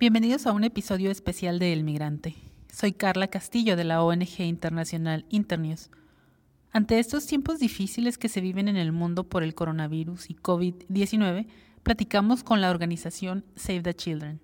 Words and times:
Bienvenidos 0.00 0.46
a 0.46 0.52
un 0.52 0.64
episodio 0.64 1.10
especial 1.10 1.58
de 1.58 1.74
El 1.74 1.84
Migrante. 1.84 2.34
Soy 2.72 2.92
Carla 2.92 3.28
Castillo 3.28 3.76
de 3.76 3.84
la 3.84 4.02
ONG 4.02 4.40
internacional 4.40 5.26
Internews. 5.28 5.90
Ante 6.72 6.98
estos 6.98 7.26
tiempos 7.26 7.58
difíciles 7.58 8.16
que 8.16 8.30
se 8.30 8.40
viven 8.40 8.68
en 8.68 8.78
el 8.78 8.92
mundo 8.92 9.24
por 9.24 9.42
el 9.42 9.54
coronavirus 9.54 10.30
y 10.30 10.36
COVID-19, 10.36 11.48
platicamos 11.82 12.42
con 12.42 12.62
la 12.62 12.70
organización 12.70 13.44
Save 13.56 13.82
the 13.82 13.92
Children. 13.92 14.40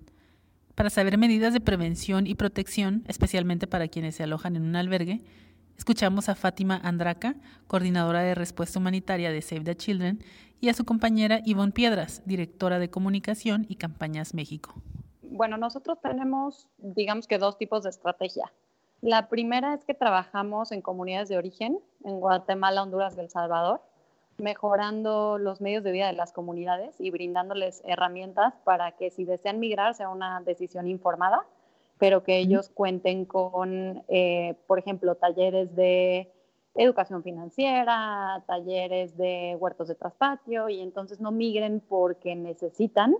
Para 0.74 0.90
saber 0.90 1.16
medidas 1.16 1.54
de 1.54 1.62
prevención 1.62 2.26
y 2.26 2.34
protección, 2.34 3.04
especialmente 3.08 3.66
para 3.66 3.88
quienes 3.88 4.16
se 4.16 4.24
alojan 4.24 4.56
en 4.56 4.62
un 4.62 4.76
albergue, 4.76 5.24
escuchamos 5.78 6.28
a 6.28 6.34
Fátima 6.34 6.78
Andraca, 6.84 7.34
coordinadora 7.66 8.20
de 8.20 8.34
respuesta 8.34 8.78
humanitaria 8.78 9.32
de 9.32 9.40
Save 9.40 9.64
the 9.64 9.74
Children, 9.74 10.22
y 10.60 10.68
a 10.68 10.74
su 10.74 10.84
compañera 10.84 11.40
Ivonne 11.46 11.72
Piedras, 11.72 12.20
directora 12.26 12.78
de 12.78 12.90
comunicación 12.90 13.64
y 13.70 13.76
campañas 13.76 14.34
México. 14.34 14.82
Bueno, 15.36 15.58
nosotros 15.58 16.00
tenemos, 16.00 16.66
digamos 16.78 17.26
que 17.26 17.36
dos 17.36 17.58
tipos 17.58 17.82
de 17.82 17.90
estrategia. 17.90 18.50
La 19.02 19.28
primera 19.28 19.74
es 19.74 19.84
que 19.84 19.92
trabajamos 19.92 20.72
en 20.72 20.80
comunidades 20.80 21.28
de 21.28 21.36
origen, 21.36 21.78
en 22.04 22.20
Guatemala, 22.20 22.82
Honduras 22.82 23.14
y 23.16 23.20
El 23.20 23.28
Salvador, 23.28 23.82
mejorando 24.38 25.36
los 25.36 25.60
medios 25.60 25.84
de 25.84 25.92
vida 25.92 26.06
de 26.06 26.14
las 26.14 26.32
comunidades 26.32 26.98
y 27.02 27.10
brindándoles 27.10 27.82
herramientas 27.84 28.54
para 28.64 28.92
que 28.92 29.10
si 29.10 29.26
desean 29.26 29.60
migrar 29.60 29.94
sea 29.94 30.08
una 30.08 30.40
decisión 30.40 30.88
informada, 30.88 31.44
pero 31.98 32.22
que 32.22 32.38
ellos 32.38 32.70
cuenten 32.70 33.26
con, 33.26 34.04
eh, 34.08 34.54
por 34.66 34.78
ejemplo, 34.78 35.16
talleres 35.16 35.76
de 35.76 36.32
educación 36.74 37.22
financiera, 37.22 38.42
talleres 38.46 39.18
de 39.18 39.54
huertos 39.60 39.88
de 39.88 39.96
traspatio 39.96 40.70
y 40.70 40.80
entonces 40.80 41.20
no 41.20 41.30
migren 41.30 41.80
porque 41.80 42.34
necesitan, 42.34 43.16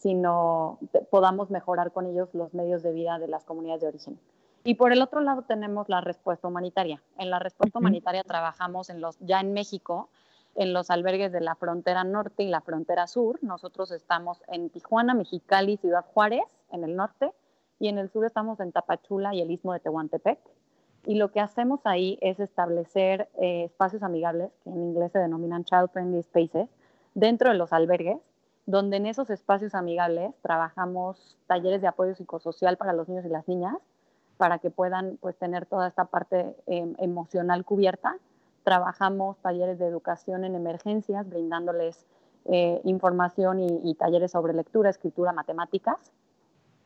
sino 0.00 0.78
podamos 1.10 1.50
mejorar 1.50 1.92
con 1.92 2.06
ellos 2.06 2.30
los 2.32 2.54
medios 2.54 2.82
de 2.82 2.92
vida 2.92 3.18
de 3.18 3.28
las 3.28 3.44
comunidades 3.44 3.82
de 3.82 3.88
origen. 3.88 4.18
Y 4.64 4.74
por 4.74 4.92
el 4.92 5.02
otro 5.02 5.20
lado 5.20 5.42
tenemos 5.42 5.90
la 5.90 6.00
respuesta 6.00 6.48
humanitaria. 6.48 7.02
En 7.18 7.28
la 7.28 7.38
respuesta 7.38 7.78
humanitaria 7.78 8.24
trabajamos 8.24 8.88
en 8.88 9.02
los, 9.02 9.18
ya 9.20 9.40
en 9.40 9.52
México, 9.52 10.08
en 10.54 10.72
los 10.72 10.90
albergues 10.90 11.32
de 11.32 11.42
la 11.42 11.54
frontera 11.54 12.02
norte 12.04 12.42
y 12.42 12.48
la 12.48 12.62
frontera 12.62 13.06
sur. 13.06 13.38
Nosotros 13.42 13.90
estamos 13.90 14.42
en 14.48 14.70
Tijuana, 14.70 15.12
Mexicali, 15.12 15.76
Ciudad 15.76 16.06
Juárez, 16.14 16.44
en 16.70 16.84
el 16.84 16.96
norte, 16.96 17.32
y 17.78 17.88
en 17.88 17.98
el 17.98 18.08
sur 18.08 18.24
estamos 18.24 18.58
en 18.60 18.72
Tapachula 18.72 19.34
y 19.34 19.42
el 19.42 19.50
istmo 19.50 19.74
de 19.74 19.80
Tehuantepec. 19.80 20.38
Y 21.04 21.16
lo 21.16 21.30
que 21.30 21.40
hacemos 21.40 21.80
ahí 21.84 22.18
es 22.22 22.40
establecer 22.40 23.28
eh, 23.38 23.64
espacios 23.64 24.02
amigables, 24.02 24.50
que 24.64 24.70
en 24.70 24.82
inglés 24.82 25.12
se 25.12 25.18
denominan 25.18 25.64
Child 25.64 25.90
Friendly 25.90 26.22
Spaces, 26.22 26.68
dentro 27.14 27.50
de 27.50 27.56
los 27.56 27.72
albergues, 27.72 28.18
donde 28.70 28.98
en 28.98 29.06
esos 29.06 29.30
espacios 29.30 29.74
amigables 29.74 30.32
trabajamos 30.42 31.36
talleres 31.46 31.80
de 31.80 31.88
apoyo 31.88 32.14
psicosocial 32.14 32.76
para 32.76 32.92
los 32.92 33.08
niños 33.08 33.24
y 33.24 33.28
las 33.28 33.48
niñas, 33.48 33.76
para 34.36 34.58
que 34.58 34.70
puedan 34.70 35.16
pues, 35.20 35.36
tener 35.36 35.66
toda 35.66 35.88
esta 35.88 36.04
parte 36.04 36.56
em, 36.66 36.94
emocional 36.98 37.64
cubierta. 37.64 38.16
Trabajamos 38.62 39.38
talleres 39.38 39.78
de 39.78 39.86
educación 39.86 40.44
en 40.44 40.54
emergencias, 40.54 41.28
brindándoles 41.28 42.06
eh, 42.44 42.80
información 42.84 43.60
y, 43.60 43.94
talleres 43.96 44.30
sobre 44.30 44.54
lectura, 44.54 44.88
escritura, 44.88 45.32
matemáticas 45.32 46.12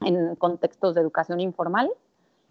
en 0.01 0.37
contextos 0.37 0.95
de 0.95 1.03
educación 1.03 1.41
informal. 1.41 1.91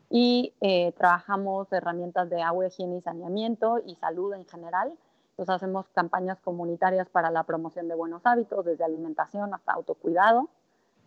Y 0.10 0.54
eh, 0.62 0.92
trabajamos 0.92 1.74
herramientas 1.74 2.30
de 2.30 2.42
agua, 2.42 2.68
higiene 2.68 2.98
y 2.98 3.02
saneamiento 3.02 3.80
y 3.84 3.96
salud 3.96 4.34
en 4.36 4.46
general. 4.46 4.94
Entonces 5.34 5.56
hacemos 5.56 5.88
campañas 5.90 6.40
comunitarias 6.42 7.10
para 7.10 7.32
la 7.32 7.44
promoción 7.44 7.88
de 7.88 7.96
buenos 7.96 8.22
hábitos, 8.26 8.64
desde 8.66 8.84
alimentación 8.84 9.54
hasta 9.54 9.74
autocuidado. 9.74 10.50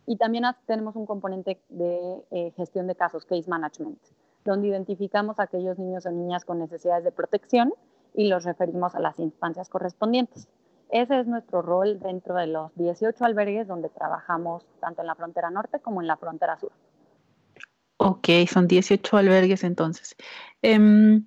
Y 0.05 0.17
también 0.17 0.45
tenemos 0.67 0.97
un 0.97 1.07
componente 1.07 1.61
de 1.69 2.25
eh, 2.33 2.53
gestión 2.57 2.89
de 2.89 2.97
casos, 2.97 3.25
case 3.25 3.49
management, 3.49 3.99
donde 4.45 4.69
identificamos 4.69 5.39
a 5.39 5.45
aquellos 5.45 5.79
niños 5.79 6.07
o 6.07 6.11
niñas 6.11 6.45
con 6.45 6.59
necesidades 6.59 7.05
de 7.05 7.13
protección 7.13 7.73
y 8.15 8.29
los 8.29 8.45
referimos 8.45 8.97
a 8.97 9.01
las 9.01 9.19
instancias 9.21 9.69
correspondientes. 9.69 10.49
Ese 10.89 11.21
es 11.21 11.27
nuestro 11.27 11.63
rol 11.63 12.01
dentro 12.01 12.35
de 12.35 12.49
los 12.49 12.75
18 12.77 13.25
albergues 13.25 13.69
donde 13.69 13.91
trabajamos 13.91 14.67
tanto 14.81 15.03
en 15.03 15.07
la 15.07 15.15
frontera 15.15 15.51
norte 15.51 15.81
como 15.81 16.01
en 16.01 16.09
la 16.09 16.17
frontera 16.17 16.59
sur. 16.59 16.73
Ok, 17.99 18.29
son 18.49 18.67
18 18.67 19.17
albergues 19.17 19.65
entonces. 19.65 20.17
Em, 20.63 21.27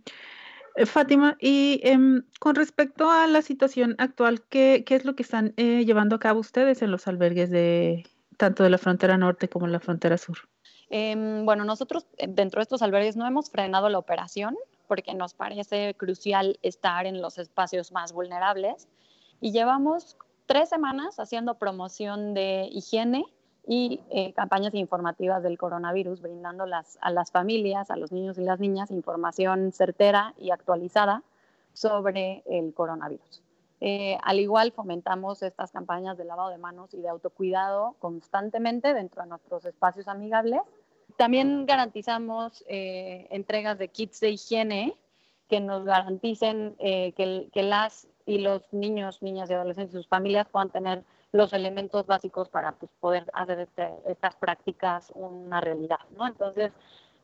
Fátima, 0.86 1.38
y 1.40 1.82
em, 1.84 2.24
con 2.40 2.56
respecto 2.56 3.10
a 3.10 3.28
la 3.28 3.42
situación 3.42 3.96
actual, 3.98 4.42
¿qué, 4.50 4.84
es 4.88 5.06
lo 5.06 5.16
que 5.16 5.24
están 5.24 5.54
eh, 5.58 5.84
llevando 5.86 6.16
a 6.16 6.20
cabo 6.20 6.40
ustedes 6.40 6.82
en 6.82 6.92
los 6.92 7.08
albergues 7.08 7.50
de, 7.50 8.04
tanto 8.38 8.64
de 8.64 8.70
la 8.70 8.78
frontera 8.78 9.18
norte 9.18 9.50
como 9.50 9.68
la 9.68 9.80
frontera 9.80 10.18
sur? 10.18 10.38
Em, 10.90 11.46
bueno, 11.46 11.66
nosotros 11.66 12.08
eh, 12.18 12.28
dentro 12.28 12.60
de 12.60 12.64
estos 12.64 12.82
albergues 12.82 13.16
no 13.16 13.28
hemos 13.28 13.50
frenado 13.50 13.90
la 13.90 14.00
operación 14.00 14.56
porque 14.88 15.14
nos 15.14 15.34
parece 15.34 15.94
crucial 15.96 16.58
estar 16.62 17.06
en 17.06 17.22
los 17.22 17.38
espacios 17.38 17.92
más 17.92 18.12
vulnerables 18.12 18.88
y 19.40 19.52
llevamos 19.52 20.18
tres 20.48 20.70
semanas 20.70 21.20
haciendo 21.20 21.60
promoción 21.60 22.34
de 22.34 22.68
higiene 22.72 23.26
y 23.72 24.02
eh, 24.09 24.34
campañas 24.34 24.74
informativas 24.74 25.44
del 25.44 25.59
coronavirus, 25.59 26.24
brindando 26.24 26.63
a 26.63 27.12
las 27.12 27.31
familias, 27.31 27.91
a 27.91 27.97
los 27.97 28.12
niños 28.12 28.40
y 28.40 28.41
las 28.41 28.59
niñas 28.59 28.90
información 28.90 29.72
certera 29.72 30.34
y 30.40 30.50
actualizada 30.50 31.22
sobre 31.72 32.41
el 32.47 32.74
coronavirus. 32.74 33.44
Eh, 33.80 34.18
al 34.24 34.40
igual 34.40 34.72
fomentamos 34.72 35.44
estas 35.44 35.72
campañas 35.72 36.18
de 36.18 36.25
lavado 36.25 36.50
de 36.50 36.57
manos 36.57 36.96
y 36.96 37.02
de 37.02 37.09
autocuidado 37.09 37.96
constantemente 38.00 38.96
dentro 38.96 39.22
de 39.22 39.30
nuestros 39.30 39.63
espacios 39.66 40.07
amigables. 40.07 40.62
También 41.16 41.68
garantizamos 41.68 42.66
eh, 42.68 43.28
entregas 43.30 43.78
de 43.78 43.90
kits 43.90 44.19
de 44.19 44.31
higiene 44.31 44.96
que 45.47 45.59
nos 45.59 45.86
garanticen 45.86 46.75
eh, 46.80 47.13
que, 47.13 47.63
las 47.63 48.07
y 48.25 48.40
los 48.40 48.63
niños, 48.74 49.22
niñas 49.22 49.47
y 49.51 49.53
adolescentes 49.53 49.94
y 49.94 49.97
sus 49.97 50.07
familias 50.07 50.47
puedan 50.51 50.72
tener 50.72 51.03
los 51.32 51.54
elementos 51.54 52.06
básicos 52.08 52.50
para 52.50 52.72
pues, 52.74 52.92
poder 53.00 53.30
hacer 53.34 53.60
este, 53.60 53.90
estas 54.08 54.36
prácticas 54.36 55.12
una 55.16 55.62
realidad. 55.62 56.00
¿no? 56.18 56.28
Entonces, 56.28 56.72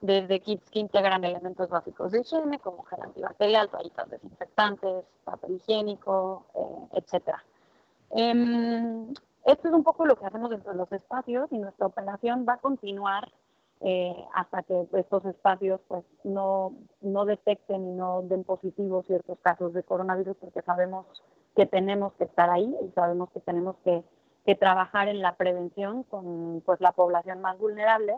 desde 0.01 0.39
kits 0.39 0.69
que 0.69 0.79
integran 0.79 1.23
elementos 1.23 1.69
básicos 1.69 2.11
de 2.11 2.21
higiene 2.21 2.59
como 2.59 2.83
gel 2.83 3.01
antibacterial, 3.01 3.69
toallitas 3.69 4.09
desinfectantes, 4.09 5.05
papel 5.23 5.55
higiénico, 5.55 6.45
eh, 6.53 7.01
etc. 7.01 7.35
Em, 8.11 9.13
esto 9.45 9.67
es 9.67 9.73
un 9.73 9.83
poco 9.83 10.05
lo 10.05 10.15
que 10.15 10.25
hacemos 10.25 10.49
dentro 10.49 10.71
de 10.71 10.77
los 10.77 10.91
espacios 10.91 11.51
y 11.51 11.57
nuestra 11.57 11.87
operación 11.87 12.45
va 12.47 12.53
a 12.53 12.57
continuar 12.57 13.31
eh, 13.81 14.15
hasta 14.33 14.63
que 14.63 14.87
estos 14.93 15.25
espacios 15.25 15.81
pues, 15.87 16.03
no, 16.23 16.73
no 17.01 17.25
detecten 17.25 17.85
y 17.85 17.91
no 17.91 18.21
den 18.23 18.43
positivos 18.43 19.05
ciertos 19.05 19.37
casos 19.39 19.73
de 19.73 19.83
coronavirus 19.83 20.37
porque 20.37 20.61
sabemos 20.61 21.05
que 21.55 21.65
tenemos 21.65 22.13
que 22.13 22.25
estar 22.25 22.49
ahí 22.49 22.75
y 22.81 22.91
sabemos 22.91 23.29
que 23.31 23.39
tenemos 23.41 23.75
que, 23.83 24.03
que 24.45 24.55
trabajar 24.55 25.07
en 25.07 25.21
la 25.21 25.35
prevención 25.35 26.03
con 26.03 26.61
pues, 26.65 26.79
la 26.81 26.93
población 26.93 27.41
más 27.41 27.57
vulnerable 27.57 28.15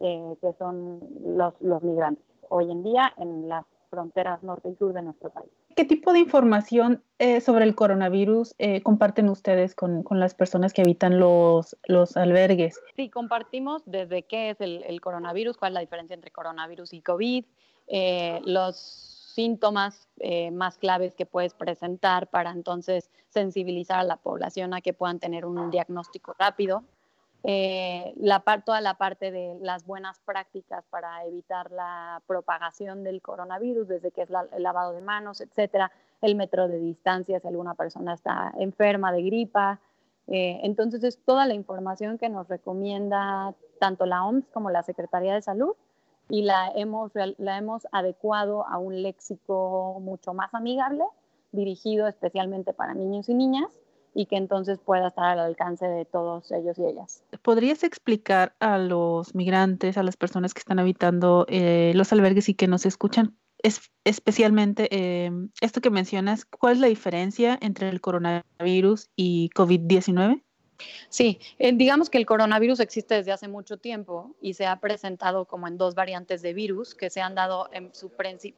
eh, 0.00 0.36
que 0.40 0.52
son 0.54 1.00
los, 1.24 1.54
los 1.60 1.82
migrantes 1.82 2.24
hoy 2.48 2.70
en 2.70 2.82
día 2.82 3.12
en 3.16 3.48
las 3.48 3.64
fronteras 3.88 4.42
norte 4.42 4.68
y 4.68 4.76
sur 4.76 4.92
de 4.92 5.02
nuestro 5.02 5.30
país. 5.30 5.50
¿Qué 5.76 5.84
tipo 5.84 6.12
de 6.12 6.20
información 6.20 7.02
eh, 7.18 7.40
sobre 7.40 7.64
el 7.64 7.74
coronavirus 7.74 8.54
eh, 8.58 8.82
comparten 8.82 9.28
ustedes 9.28 9.74
con, 9.74 10.02
con, 10.02 10.20
las 10.20 10.34
personas 10.34 10.72
que 10.72 10.82
habitan 10.82 11.18
los, 11.18 11.76
los 11.86 12.16
albergues? 12.16 12.80
Sí, 12.96 13.08
compartimos 13.08 13.82
desde 13.86 14.22
qué 14.24 14.50
es 14.50 14.60
el, 14.60 14.82
el, 14.84 15.00
coronavirus, 15.00 15.56
cuál 15.56 15.72
es 15.72 15.74
la 15.74 15.80
diferencia 15.80 16.14
entre 16.14 16.30
coronavirus 16.30 16.92
y 16.92 17.02
COVID, 17.02 17.44
los 18.44 18.76
síntomas 19.34 20.08
más 20.52 20.78
claves 20.78 21.14
que 21.14 21.26
puedes 21.26 21.54
presentar 21.54 22.28
para 22.28 22.50
entonces 22.50 23.10
sensibilizar 23.28 23.98
a 23.98 24.04
la 24.04 24.16
población 24.16 24.74
a 24.74 24.80
que 24.80 24.92
puedan 24.92 25.18
tener 25.18 25.44
un 25.44 25.70
diagnóstico 25.70 26.34
rápido 26.38 26.84
eh, 27.44 28.14
la 28.16 28.40
toda 28.64 28.80
la 28.80 28.94
parte 28.94 29.32
de 29.32 29.58
las 29.60 29.84
buenas 29.84 30.20
prácticas 30.20 30.84
para 30.90 31.24
evitar 31.24 31.72
la 31.72 32.22
propagación 32.26 33.02
del 33.02 33.20
coronavirus, 33.20 33.88
desde 33.88 34.12
que 34.12 34.22
es 34.22 34.30
el 34.30 34.62
lavado 34.62 34.92
de 34.92 35.00
manos, 35.00 35.40
etcétera, 35.40 35.90
el 36.20 36.36
metro 36.36 36.68
de 36.68 36.78
distancia 36.78 37.40
si 37.40 37.48
alguna 37.48 37.74
persona 37.74 38.14
está 38.14 38.52
enferma 38.58 39.10
de 39.10 39.22
gripa. 39.22 39.80
Eh, 40.28 40.60
entonces 40.62 41.02
es 41.02 41.18
toda 41.24 41.46
la 41.46 41.54
información 41.54 42.16
que 42.16 42.28
nos 42.28 42.46
recomienda 42.48 43.54
tanto 43.80 44.06
la 44.06 44.24
OMS 44.24 44.46
como 44.52 44.70
la 44.70 44.84
Secretaría 44.84 45.34
de 45.34 45.42
Salud 45.42 45.74
y 46.28 46.42
la 46.42 46.70
hemos, 46.76 47.10
la 47.38 47.58
hemos 47.58 47.88
adecuado 47.90 48.64
a 48.68 48.78
un 48.78 49.02
léxico 49.02 49.98
mucho 50.00 50.32
más 50.32 50.54
amigable, 50.54 51.04
dirigido 51.50 52.06
especialmente 52.06 52.72
para 52.72 52.94
niños 52.94 53.28
y 53.28 53.34
niñas 53.34 53.81
y 54.14 54.26
que 54.26 54.36
entonces 54.36 54.78
pueda 54.78 55.08
estar 55.08 55.24
al 55.24 55.40
alcance 55.40 55.86
de 55.86 56.04
todos 56.04 56.50
ellos 56.52 56.78
y 56.78 56.84
ellas. 56.84 57.24
¿Podrías 57.42 57.82
explicar 57.82 58.54
a 58.60 58.78
los 58.78 59.34
migrantes, 59.34 59.96
a 59.96 60.02
las 60.02 60.16
personas 60.16 60.54
que 60.54 60.60
están 60.60 60.78
habitando 60.78 61.46
eh, 61.48 61.92
los 61.94 62.12
albergues 62.12 62.48
y 62.48 62.54
que 62.54 62.68
nos 62.68 62.86
escuchan, 62.86 63.36
es, 63.58 63.92
especialmente 64.04 64.88
em, 65.24 65.50
esto 65.60 65.80
que 65.80 65.90
mencionas, 65.90 66.44
cuál 66.44 66.74
es 66.74 66.80
la 66.80 66.88
diferencia 66.88 67.58
entre 67.60 67.88
el 67.88 68.00
coronavirus 68.00 69.10
y 69.16 69.50
COVID-19? 69.50 70.42
Sí, 71.08 71.38
eh, 71.58 71.72
digamos 71.72 72.10
que 72.10 72.18
el 72.18 72.26
coronavirus 72.26 72.80
existe 72.80 73.14
desde 73.14 73.32
hace 73.32 73.46
mucho 73.46 73.76
tiempo 73.76 74.34
y 74.40 74.54
se 74.54 74.66
ha 74.66 74.80
presentado 74.80 75.44
como 75.44 75.68
en 75.68 75.78
dos 75.78 75.94
variantes 75.94 76.42
de 76.42 76.54
virus 76.54 76.94
que 76.94 77.08
se 77.08 77.20
han 77.20 77.36
dado 77.36 77.68
en, 77.72 77.94
su, 77.94 78.10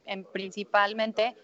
en 0.05 0.23
principalmente 0.23 1.35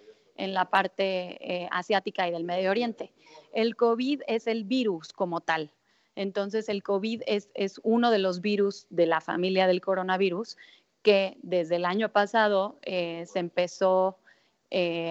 en 0.44 0.54
la 0.54 0.66
parte 0.66 1.38
eh, 1.40 1.68
asiática 1.72 2.28
y 2.28 2.32
del 2.32 2.44
Medio 2.44 2.72
Oriente. 2.72 3.12
El 3.54 3.76
COVID 3.76 4.22
es 4.28 4.48
el 4.48 4.64
virus 4.64 5.14
como 5.14 5.42
tal. 5.42 5.72
Entonces, 6.16 6.68
el 6.68 6.84
COVID 6.84 7.22
es, 7.26 7.50
es 7.54 7.80
uno 7.84 8.12
de 8.12 8.20
los 8.20 8.42
virus 8.42 8.88
de 8.90 9.06
la 9.06 9.22
familia 9.22 9.68
del 9.68 9.82
coronavirus 9.82 10.58
que 11.02 11.38
desde 11.42 11.78
el 11.78 11.86
año 11.86 12.10
pasado 12.10 12.80
eh, 12.82 13.26
se 13.28 13.40
empezó 13.40 14.18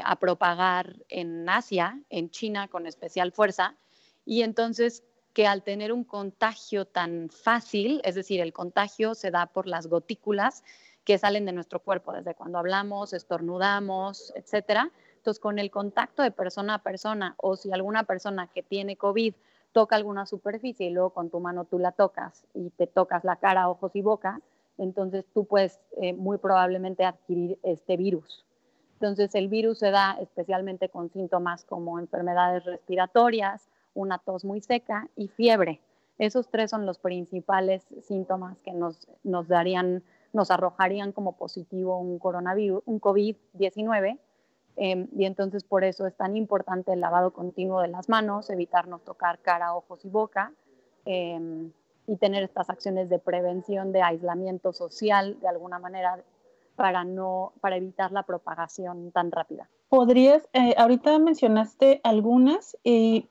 a 0.04 0.16
propagar 0.16 0.96
en 1.10 1.46
Asia, 1.46 2.00
en 2.08 2.30
China 2.30 2.68
con 2.68 2.86
especial 2.86 3.30
fuerza, 3.30 3.76
y 4.24 4.40
entonces 4.40 5.04
que 5.32 5.46
al 5.46 5.62
tener 5.62 5.92
un 5.92 6.04
contagio 6.04 6.86
tan 6.86 7.28
fácil, 7.30 8.00
es 8.04 8.14
decir, 8.14 8.40
el 8.40 8.52
contagio 8.52 9.14
se 9.14 9.30
da 9.30 9.46
por 9.46 9.66
las 9.66 9.86
gotículas 9.86 10.64
que 11.04 11.18
salen 11.18 11.44
de 11.44 11.52
nuestro 11.52 11.80
cuerpo, 11.80 12.12
desde 12.12 12.34
cuando 12.34 12.58
hablamos, 12.58 13.12
estornudamos, 13.12 14.32
etcétera. 14.36 14.90
Entonces, 15.20 15.38
con 15.38 15.58
el 15.58 15.70
contacto 15.70 16.22
de 16.22 16.30
persona 16.30 16.76
a 16.76 16.82
persona, 16.82 17.34
o 17.36 17.54
si 17.54 17.70
alguna 17.72 18.04
persona 18.04 18.46
que 18.46 18.62
tiene 18.62 18.96
COVID 18.96 19.34
toca 19.72 19.94
alguna 19.94 20.24
superficie 20.24 20.86
y 20.86 20.90
luego 20.90 21.10
con 21.10 21.28
tu 21.28 21.40
mano 21.40 21.66
tú 21.66 21.78
la 21.78 21.92
tocas 21.92 22.46
y 22.54 22.70
te 22.70 22.86
tocas 22.86 23.22
la 23.22 23.36
cara, 23.36 23.68
ojos 23.68 23.94
y 23.94 24.00
boca, 24.00 24.40
entonces 24.78 25.26
tú 25.34 25.44
puedes 25.44 25.78
eh, 26.00 26.14
muy 26.14 26.38
probablemente 26.38 27.04
adquirir 27.04 27.58
este 27.62 27.98
virus. 27.98 28.46
Entonces, 28.94 29.34
el 29.34 29.48
virus 29.48 29.80
se 29.80 29.90
da 29.90 30.16
especialmente 30.22 30.88
con 30.88 31.10
síntomas 31.10 31.66
como 31.66 31.98
enfermedades 31.98 32.64
respiratorias, 32.64 33.68
una 33.92 34.16
tos 34.16 34.46
muy 34.46 34.62
seca 34.62 35.06
y 35.16 35.28
fiebre. 35.28 35.82
Esos 36.16 36.48
tres 36.48 36.70
son 36.70 36.86
los 36.86 36.98
principales 36.98 37.84
síntomas 38.00 38.56
que 38.60 38.72
nos, 38.72 39.06
nos 39.22 39.48
darían, 39.48 40.02
nos 40.32 40.50
arrojarían 40.50 41.12
como 41.12 41.36
positivo 41.36 41.98
un 41.98 42.18
coronavirus, 42.18 42.82
un 42.86 43.02
COVID-19. 43.02 44.18
Em, 44.82 45.08
y 45.14 45.26
entonces 45.26 45.62
por 45.62 45.84
eso 45.84 46.06
es 46.06 46.16
tan 46.16 46.38
importante 46.38 46.94
el 46.94 47.00
lavado 47.00 47.34
continuo 47.34 47.82
de 47.82 47.88
las 47.88 48.08
manos, 48.08 48.48
evitarnos 48.48 49.04
tocar 49.04 49.38
cara, 49.40 49.74
ojos 49.74 50.02
y 50.06 50.08
boca 50.08 50.54
em, 51.04 51.70
y 52.06 52.16
tener 52.16 52.42
estas 52.42 52.70
acciones 52.70 53.10
de 53.10 53.18
prevención 53.18 53.92
de 53.92 54.00
aislamiento 54.00 54.72
social 54.72 55.38
de 55.38 55.48
alguna 55.48 55.78
manera 55.78 56.24
para, 56.76 57.04
no, 57.04 57.52
para 57.60 57.76
evitar 57.76 58.10
la 58.10 58.22
propagación 58.22 59.12
tan 59.12 59.30
rápida. 59.30 59.68
Podrías, 59.90 60.48
eh, 60.54 60.74
ahorita 60.78 61.18
mencionaste 61.18 62.00
algunas, 62.02 62.78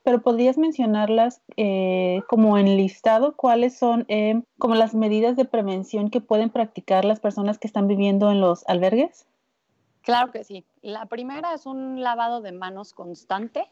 pero 0.03 0.21
podrías 0.21 0.59
mencionarlas 0.59 1.41
eh, 1.57 2.21
como 2.29 2.59
en 2.59 2.77
listado, 2.77 3.35
cuáles 3.35 3.75
son 3.75 4.05
eh, 4.07 4.43
como 4.59 4.75
las 4.75 4.93
medidas 4.93 5.35
de 5.35 5.45
prevención 5.45 6.11
que 6.11 6.21
pueden 6.21 6.51
practicar 6.51 7.05
las 7.05 7.19
personas 7.19 7.57
que 7.57 7.65
están 7.65 7.87
viviendo 7.87 8.29
en 8.29 8.39
los 8.39 8.67
albergues. 8.67 9.25
Claro 10.09 10.31
que 10.31 10.43
sí. 10.43 10.65
La 10.81 11.05
primera 11.05 11.53
es 11.53 11.65
un 11.65 12.01
lavado 12.01 12.41
de 12.41 12.51
manos 12.51 12.93
constante 12.93 13.69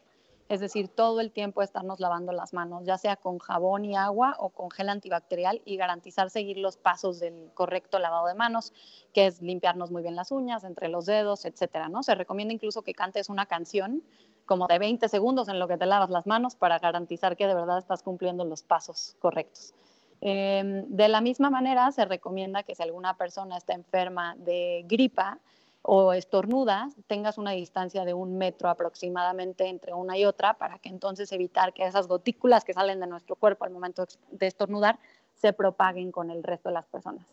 es 0.48 0.60
decir, 0.60 0.88
todo 0.88 1.20
el 1.20 1.30
tiempo 1.30 1.60
estarnos 1.60 2.00
lavando 2.00 2.32
las 2.32 2.54
manos, 2.54 2.84
ya 2.86 2.96
sea 2.96 3.16
con 3.16 3.38
jabón 3.38 3.84
y 3.84 3.96
agua 3.96 4.34
o 4.38 4.48
con 4.48 4.70
gel 4.70 4.88
antibacterial 4.88 5.60
y 5.66 5.76
garantizar 5.76 6.30
seguir 6.30 6.56
los 6.56 6.78
pasos 6.78 7.20
del 7.20 7.50
correcto 7.52 7.98
lavado 7.98 8.26
de 8.26 8.34
manos, 8.34 8.72
que 9.12 9.26
es 9.26 9.42
limpiarnos 9.42 9.90
muy 9.90 10.02
bien 10.02 10.16
las 10.16 10.32
uñas, 10.32 10.64
entre 10.64 10.88
los 10.88 11.04
dedos, 11.04 11.44
etcétera, 11.44 11.90
¿no? 11.90 12.02
Se 12.02 12.14
recomienda 12.14 12.54
incluso 12.54 12.82
que 12.82 12.94
cantes 12.94 13.28
una 13.28 13.44
canción 13.44 14.02
como 14.46 14.66
de 14.66 14.78
20 14.78 15.06
segundos 15.10 15.48
en 15.48 15.58
lo 15.58 15.68
que 15.68 15.76
te 15.76 15.84
lavas 15.84 16.08
las 16.08 16.26
manos 16.26 16.56
para 16.56 16.78
garantizar 16.78 17.36
que 17.36 17.46
de 17.46 17.54
verdad 17.54 17.76
estás 17.76 18.02
cumpliendo 18.02 18.46
los 18.46 18.62
pasos 18.62 19.16
correctos. 19.18 19.74
Em, 20.22 20.86
de 20.88 21.08
la 21.08 21.20
misma 21.20 21.50
manera, 21.50 21.92
se 21.92 22.06
recomienda 22.06 22.62
que 22.62 22.74
si 22.74 22.82
alguna 22.82 23.18
persona 23.18 23.58
está 23.58 23.74
enferma 23.74 24.34
de 24.36 24.84
gripa, 24.88 25.38
o 25.82 26.12
estornudas, 26.12 26.94
tengas 27.06 27.38
una 27.38 27.52
distancia 27.52 28.04
de 28.04 28.14
un 28.14 28.36
metro 28.36 28.68
aproximadamente 28.68 29.68
entre 29.68 29.94
una 29.94 30.18
y 30.18 30.24
otra 30.24 30.54
para 30.54 30.78
que 30.78 30.88
entonces 30.88 31.32
evitar 31.32 31.72
que 31.72 31.86
esas 31.86 32.08
gotículas 32.08 32.64
que 32.64 32.72
salen 32.72 33.00
de 33.00 33.06
nuestro 33.06 33.36
cuerpo 33.36 33.64
al 33.64 33.70
momento 33.70 34.04
de 34.30 34.46
estornudar 34.46 34.98
se 35.34 35.52
propaguen 35.52 36.10
con 36.12 36.30
el 36.30 36.42
resto 36.42 36.68
de 36.68 36.74
las 36.74 36.86
personas. 36.86 37.26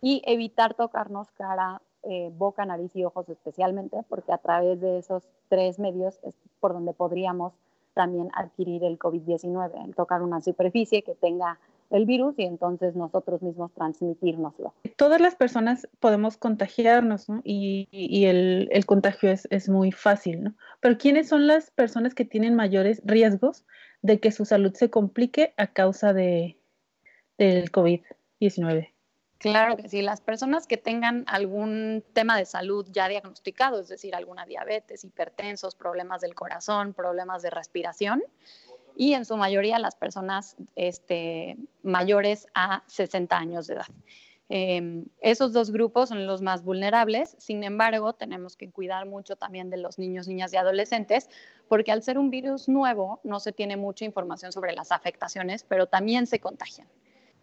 Y 0.00 0.22
evitar 0.26 0.74
tocarnos 0.74 1.30
cara, 1.32 1.80
eh, 2.02 2.30
boca, 2.34 2.66
nariz 2.66 2.94
y 2.96 3.04
ojos 3.04 3.28
especialmente, 3.28 4.02
porque 4.08 4.32
a 4.32 4.38
través 4.38 4.80
de 4.80 4.98
esos 4.98 5.28
tres 5.48 5.78
medios 5.78 6.18
es 6.24 6.34
por 6.58 6.72
donde 6.72 6.92
podríamos 6.92 7.52
también 7.94 8.30
adquirir 8.34 8.84
el 8.84 8.98
COVID-19, 8.98 9.84
el 9.84 9.94
tocar 9.94 10.22
una 10.22 10.40
superficie 10.40 11.02
que 11.02 11.14
tenga 11.14 11.58
el 11.92 12.06
virus 12.06 12.38
y 12.38 12.44
entonces 12.44 12.96
nosotros 12.96 13.42
mismos 13.42 13.72
transmitírnoslo. 13.74 14.74
Todas 14.96 15.20
las 15.20 15.36
personas 15.36 15.86
podemos 16.00 16.36
contagiarnos 16.36 17.28
¿no? 17.28 17.40
y, 17.44 18.24
el, 18.24 18.86
contagio 18.86 19.30
es, 19.30 19.68
muy 19.68 19.92
fácil, 19.92 20.42
¿no? 20.42 20.54
Pero 20.80 20.98
¿quiénes 20.98 21.28
son 21.28 21.46
las 21.46 21.70
personas 21.70 22.14
que 22.14 22.24
tienen 22.24 22.54
mayores 22.54 23.02
riesgos 23.04 23.64
de 24.00 24.20
que 24.20 24.32
su 24.32 24.44
salud 24.44 24.72
se 24.74 24.90
complique 24.90 25.54
a 25.56 25.68
causa 25.68 26.12
de, 26.12 26.56
del 27.38 27.70
COVID-19? 27.70 28.88
Claro 29.42 29.76
que 29.76 29.88
sí, 29.88 30.02
las 30.02 30.20
personas 30.20 30.68
que 30.68 30.76
tengan 30.76 31.24
algún 31.26 32.04
tema 32.12 32.38
de 32.38 32.44
salud 32.44 32.86
ya 32.92 33.08
diagnosticado, 33.08 33.80
es 33.80 33.88
decir, 33.88 34.14
alguna 34.14 34.46
diabetes, 34.46 35.02
hipertensos, 35.02 35.74
problemas 35.74 36.20
del 36.20 36.36
corazón, 36.36 36.94
problemas 36.94 37.42
de 37.42 37.50
respiración, 37.50 38.22
y 38.96 39.14
en 39.14 39.24
su 39.24 39.36
mayoría 39.36 39.78
las 39.78 39.96
personas 39.96 40.56
este, 40.76 41.56
mayores 41.82 42.46
a 42.54 42.82
60 42.86 43.36
años 43.36 43.66
de 43.66 43.74
edad. 43.74 43.86
Em, 44.48 45.06
esos 45.20 45.54
dos 45.54 45.70
grupos 45.70 46.10
son 46.10 46.26
los 46.26 46.42
más 46.42 46.62
vulnerables, 46.62 47.36
sin 47.38 47.64
embargo, 47.64 48.12
tenemos 48.12 48.56
que 48.56 48.70
cuidar 48.70 49.06
mucho 49.06 49.36
también 49.36 49.70
de 49.70 49.78
los 49.78 49.98
niños, 49.98 50.28
niñas 50.28 50.52
y 50.52 50.56
adolescentes, 50.56 51.30
porque 51.68 51.90
al 51.90 52.02
ser 52.02 52.18
un 52.18 52.28
virus 52.28 52.68
nuevo 52.68 53.20
no 53.24 53.40
se 53.40 53.52
tiene 53.52 53.78
mucha 53.78 54.04
información 54.04 54.52
sobre 54.52 54.74
las 54.74 54.92
afectaciones, 54.92 55.64
pero 55.66 55.86
también 55.86 56.26
se 56.26 56.38
contagian. 56.38 56.86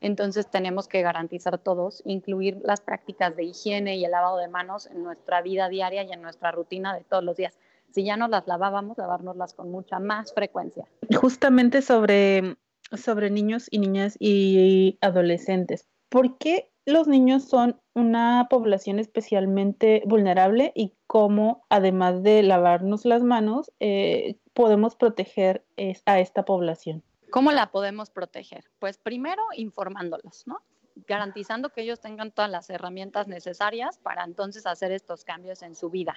Entonces 0.01 0.50
tenemos 0.50 0.88
que 0.88 1.01
garantizar 1.01 1.57
todos, 1.57 2.03
incluir 2.05 2.62
las 2.63 2.79
prácticas 2.79 3.35
de 3.35 3.43
higiene 3.43 3.97
y 3.97 4.05
el 4.05 4.12
lavado 4.12 4.38
de 4.38 4.47
manos 4.47 4.85
en 4.85 5.03
nuestra 5.03 5.41
vida 5.41 5.67
diaria 5.67 6.03
y 6.03 6.12
en 6.12 6.21
nuestra 6.21 6.51
rutina 6.51 6.95
de 6.95 7.03
todos 7.03 7.23
los 7.23 7.35
días 7.35 7.57
si 7.91 8.03
ya 8.03 8.17
nos 8.17 8.29
las 8.29 8.48
lavábamos, 8.48 8.98
lavárnoslas 8.98 9.53
con 9.53 9.72
mucha 9.72 10.00
más 10.00 10.34
frecuencia. 10.34 10.86
Justamente 11.15 11.81
sobre, 11.81 12.58
sobre 12.91 13.29
niños 13.29 13.67
y 13.72 13.79
niñas 13.79 14.15
y 14.19 14.98
adolescentes, 15.01 15.88
¿por 16.10 16.38
qué 16.38 16.72
los 16.86 17.08
niños 17.08 17.43
son 17.43 17.79
una 17.93 18.48
población 18.50 19.00
especialmente 19.00 20.01
vulnerable 20.05 20.72
y 20.75 20.96
cómo, 21.08 21.65
además 21.69 22.24
de 22.24 22.43
lavarnos 22.43 23.05
las 23.05 23.24
manos, 23.24 23.72
eh, 23.79 24.38
podemos 24.53 24.96
proteger 24.96 25.65
a 26.05 26.19
esta 26.19 26.46
población? 26.46 27.03
¿Cómo 27.29 27.51
la 27.51 27.72
podemos 27.72 28.10
proteger? 28.10 28.65
Pues 28.79 28.98
primero 28.98 29.43
informándolos, 29.55 30.48
¿no? 30.48 30.62
garantizando 31.08 31.69
que 31.69 31.81
ellos 31.81 32.00
tengan 32.00 32.31
todas 32.31 32.51
las 32.51 32.69
herramientas 32.69 33.27
necesarias 33.27 33.98
para 34.00 34.24
entonces 34.24 34.65
hacer 34.65 34.91
estos 34.91 35.24
cambios 35.24 35.62
en 35.62 35.75
su 35.75 35.89
vida. 35.89 36.15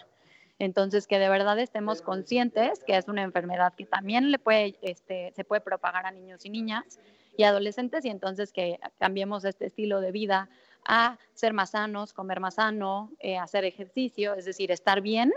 Entonces, 0.58 1.06
que 1.06 1.18
de 1.18 1.28
verdad 1.28 1.58
estemos 1.58 2.02
conscientes 2.02 2.84
que 2.84 2.96
es 2.96 3.08
una 3.08 3.22
enfermedad 3.22 3.74
que 3.74 3.84
también 3.84 4.30
le 4.30 4.38
puede, 4.38 4.76
este, 4.82 5.32
se 5.34 5.44
puede 5.44 5.60
propagar 5.60 6.06
a 6.06 6.10
niños 6.10 6.44
y 6.44 6.50
niñas 6.50 7.00
y 7.36 7.44
adolescentes 7.44 8.04
y 8.04 8.10
entonces 8.10 8.52
que 8.52 8.78
cambiemos 8.98 9.44
este 9.44 9.66
estilo 9.66 10.00
de 10.00 10.12
vida 10.12 10.48
a 10.84 11.18
ser 11.34 11.52
más 11.52 11.70
sanos, 11.70 12.12
comer 12.12 12.40
más 12.40 12.54
sano, 12.54 13.10
eh, 13.18 13.38
hacer 13.38 13.64
ejercicio, 13.64 14.34
es 14.34 14.44
decir, 14.44 14.70
estar 14.70 15.00
bien 15.00 15.32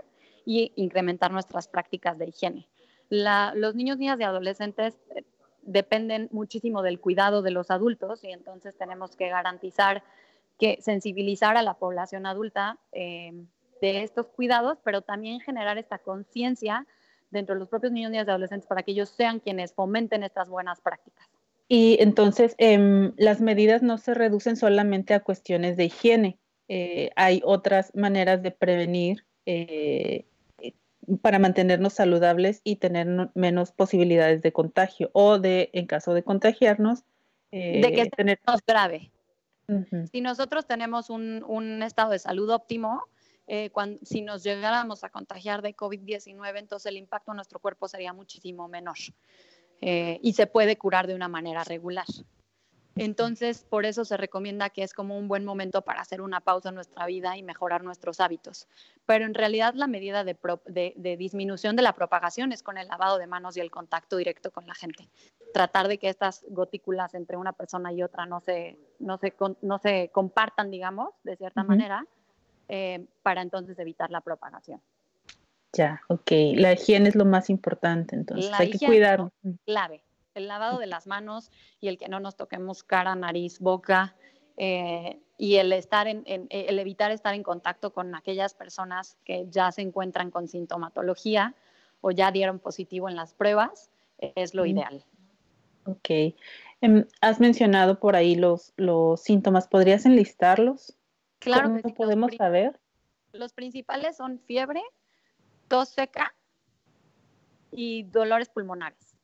y 0.45 0.71
incrementar 0.75 1.31
nuestras 1.31 1.67
prácticas 1.67 2.17
de 2.17 2.27
higiene. 2.27 2.67
los 3.09 3.75
niños, 3.75 3.97
niñas 3.97 4.19
y 4.19 4.23
adolescentes 4.23 4.97
eh, 5.15 5.23
dependen 5.61 6.29
muchísimo 6.31 6.81
del 6.81 6.99
cuidado 6.99 7.41
de 7.41 7.51
los 7.51 7.71
adultos 7.71 8.23
y 8.23 8.31
entonces 8.31 8.77
tenemos 8.77 9.15
que 9.15 9.29
garantizar 9.29 10.03
que 10.59 10.77
sensibilizar 10.81 11.57
a 11.57 11.63
la 11.63 11.73
población 11.75 12.25
adulta 12.25 12.77
eh, 12.91 13.33
de 13.81 14.03
estos 14.03 14.27
cuidados, 14.27 14.77
pero 14.83 15.01
también 15.01 15.39
generar 15.39 15.77
esta 15.77 15.97
conciencia 15.97 16.85
dentro 17.31 17.55
de 17.55 17.59
los 17.59 17.69
propios 17.69 17.91
niños 17.91 18.13
y 18.13 18.17
adolescentes 18.17 18.67
para 18.67 18.83
que 18.83 18.91
ellos 18.91 19.09
sean 19.09 19.39
quienes 19.39 19.73
fomenten 19.73 20.23
estas 20.23 20.49
buenas 20.49 20.81
prácticas. 20.81 21.27
Y 21.67 21.97
entonces 21.99 22.55
em, 22.57 23.13
las 23.17 23.41
medidas 23.41 23.81
no 23.81 23.97
se 23.97 24.13
reducen 24.13 24.55
solamente 24.55 25.13
a 25.13 25.21
cuestiones 25.21 25.77
de 25.77 25.85
higiene, 25.85 26.39
eh, 26.67 27.11
hay 27.15 27.41
otras 27.43 27.93
maneras 27.95 28.41
de 28.41 28.51
prevenir 28.51 29.25
eh, 29.45 30.25
para 31.21 31.37
mantenernos 31.37 31.93
saludables 31.93 32.61
y 32.63 32.77
tener 32.77 33.29
menos 33.35 33.71
posibilidades 33.71 34.41
de 34.41 34.51
contagio 34.51 35.11
o 35.13 35.37
de, 35.37 35.69
en 35.73 35.85
caso 35.85 36.13
de 36.15 36.23
contagiarnos, 36.23 37.03
eh, 37.51 37.81
de 37.81 37.93
que 37.93 38.09
tener 38.09 38.39
grave. 38.65 39.11
Si 40.11 40.21
nosotros 40.21 40.67
tenemos 40.67 41.09
un, 41.09 41.43
un, 41.47 41.81
estado 41.81 42.11
de 42.11 42.19
salud 42.19 42.49
óptimo, 42.49 43.01
eh, 43.47 43.71
si 44.03 44.21
nos 44.21 44.43
llegáramos 44.43 45.03
a 45.03 45.09
contagiar 45.09 45.61
de 45.61 45.75
COVID-19, 45.75 46.59
entonces 46.59 46.87
el 46.87 46.97
impacto 46.97 47.31
en 47.31 47.37
nuestro 47.37 47.59
cuerpo 47.59 47.87
sería 47.87 48.13
muchísimo 48.13 48.67
menor. 48.67 48.97
eh, 49.81 50.19
y 50.23 50.33
se 50.33 50.47
puede 50.47 50.77
curar 50.77 51.05
de 51.05 51.15
una 51.15 51.27
manera 51.27 51.63
regular. 51.65 52.05
Entonces, 52.97 53.65
por 53.69 53.85
eso 53.85 54.05
se 54.05 54.15
recomienda 54.15 54.69
que 54.69 54.81
es 54.81 54.93
como 54.93 55.17
un 55.17 55.27
buen 55.27 55.43
momento 55.43 55.81
para 55.81 55.99
hacer 55.99 56.21
una 56.21 56.39
pausa 56.39 56.69
en 56.69 56.75
nuestra 56.75 57.05
vida 57.05 57.35
y 57.35 57.43
mejorar 57.43 57.83
nuestros 57.83 58.21
hábitos. 58.21 58.69
Pero 59.05 59.25
en 59.25 59.33
realidad 59.33 59.73
la 59.73 59.87
medida 59.87 60.23
de, 60.23 61.15
disminución 61.17 61.75
de 61.75 61.81
la 61.81 61.91
propagación 61.91 62.53
es 62.53 62.63
con 62.63 62.77
el 62.77 62.87
lavado 62.87 63.17
de 63.17 63.27
manos 63.27 63.57
y 63.57 63.59
el 63.59 63.69
contacto 63.69 64.15
directo 64.15 64.49
con 64.51 64.65
la 64.65 64.75
gente. 64.75 65.09
Tratar 65.53 65.89
de 65.89 65.97
que 65.97 66.07
estas 66.07 66.45
gotículas 66.47 67.13
entre 67.15 67.35
una 67.35 67.51
persona 67.51 67.91
y 67.91 68.01
otra 68.01 68.25
no 68.25 68.39
se, 68.39 68.79
no 68.99 69.17
se, 69.77 70.09
compartan, 70.13 70.71
digamos, 70.71 71.09
de 71.23 71.35
cierta 71.35 71.65
manera, 71.65 72.07
eh, 72.67 73.05
para 73.23 73.41
entonces 73.41 73.77
evitar 73.79 74.11
la 74.11 74.21
propagación. 74.21 74.81
Ya, 75.73 76.01
ok. 76.07 76.31
La 76.55 76.73
higiene 76.73 77.09
es 77.09 77.15
lo 77.15 77.25
más 77.25 77.49
importante, 77.49 78.15
entonces 78.15 78.51
hay 78.53 78.71
que 78.71 78.85
cuidar. 78.85 79.29
Clave 79.65 80.03
el 80.35 80.47
lavado 80.47 80.79
de 80.79 80.87
las 80.87 81.07
manos 81.07 81.49
y 81.79 81.87
el 81.87 81.97
que 81.97 82.09
no 82.09 82.19
nos 82.19 82.35
toquemos 82.35 82.83
cara, 82.83 83.15
nariz, 83.15 83.59
boca, 83.59 84.15
eh, 84.57 85.19
y 85.37 85.55
el, 85.55 85.73
estar 85.73 86.07
en, 86.07 86.23
el 86.27 86.79
evitar 86.79 87.11
estar 87.11 87.33
en 87.33 87.43
contacto 87.43 87.91
con 87.91 88.15
aquellas 88.15 88.53
personas 88.53 89.17
que 89.25 89.47
ya 89.49 89.71
se 89.71 89.81
encuentran 89.81 90.31
con 90.31 90.47
sintomatología 90.47 91.55
o 91.99 92.11
ya 92.11 92.31
dieron 92.31 92.59
positivo 92.59 93.09
en 93.09 93.15
las 93.15 93.33
pruebas, 93.33 93.89
es 94.17 94.53
lo 94.53 94.65
ideal. 94.65 95.03
Ok. 95.85 96.35
Em, 96.81 97.05
has 97.21 97.39
mencionado 97.39 97.99
por 97.99 98.15
ahí 98.15 98.35
los, 98.35 98.73
los 98.77 99.21
síntomas. 99.21 99.67
¿Podrías 99.67 100.05
enlistarlos? 100.05 100.95
Claro. 101.45 101.79
¿Cómo 101.81 101.93
podemos 101.93 102.31
saber? 102.35 102.79
Los 103.31 103.53
principales 103.53 104.17
son 104.17 104.39
fiebre, 104.39 104.81
tos 105.67 105.89
seca 105.89 106.33
y 107.71 108.03
dolores 108.03 108.49
pulmonares. 108.49 109.15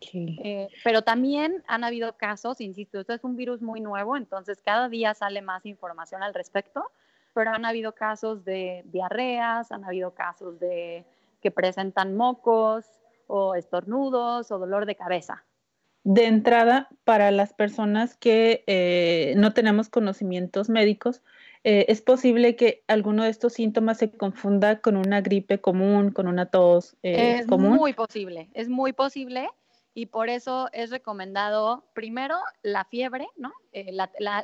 Eh, 0.00 0.68
pero 0.84 1.02
también 1.02 1.62
han 1.66 1.84
habido 1.84 2.16
casos, 2.16 2.60
insisto, 2.60 3.00
esto 3.00 3.12
es 3.12 3.24
un 3.24 3.36
virus 3.36 3.62
muy 3.62 3.80
nuevo, 3.80 4.16
entonces 4.16 4.60
cada 4.62 4.88
día 4.88 5.14
sale 5.14 5.42
más 5.42 5.66
información 5.66 6.22
al 6.22 6.34
respecto, 6.34 6.90
pero 7.34 7.50
han 7.50 7.64
habido 7.64 7.92
casos 7.92 8.44
de 8.44 8.82
diarreas, 8.86 9.70
han 9.70 9.84
habido 9.84 10.12
casos 10.12 10.58
de 10.58 11.04
que 11.40 11.50
presentan 11.50 12.16
mocos 12.16 12.86
o 13.26 13.54
estornudos 13.54 14.50
o 14.50 14.58
dolor 14.58 14.86
de 14.86 14.96
cabeza. 14.96 15.44
De 16.04 16.26
entrada, 16.26 16.88
para 17.04 17.30
las 17.30 17.52
personas 17.52 18.16
que 18.16 18.64
eh, 18.66 19.34
no 19.36 19.52
tenemos 19.52 19.88
conocimientos 19.88 20.68
médicos, 20.68 21.22
eh, 21.64 21.86
es 21.88 22.00
posible 22.00 22.56
que 22.56 22.82
alguno 22.86 23.24
de 23.24 23.30
estos 23.30 23.52
síntomas 23.54 23.98
se 23.98 24.10
confunda 24.10 24.80
con 24.80 24.96
una 24.96 25.20
gripe 25.20 25.60
común, 25.60 26.10
con 26.10 26.28
una 26.28 26.46
tos 26.46 26.96
es 27.02 27.46
común. 27.46 27.74
Es 27.74 27.80
muy 27.80 27.92
posible, 27.92 28.48
es 28.54 28.68
muy 28.68 28.92
posible 28.92 29.48
y 29.98 30.06
por 30.06 30.28
eso 30.28 30.68
es 30.72 30.90
recomendado 30.90 31.82
primero 31.92 32.36
la 32.62 32.84
fiebre, 32.84 33.26
¿no? 33.36 33.52
Eh, 33.72 33.90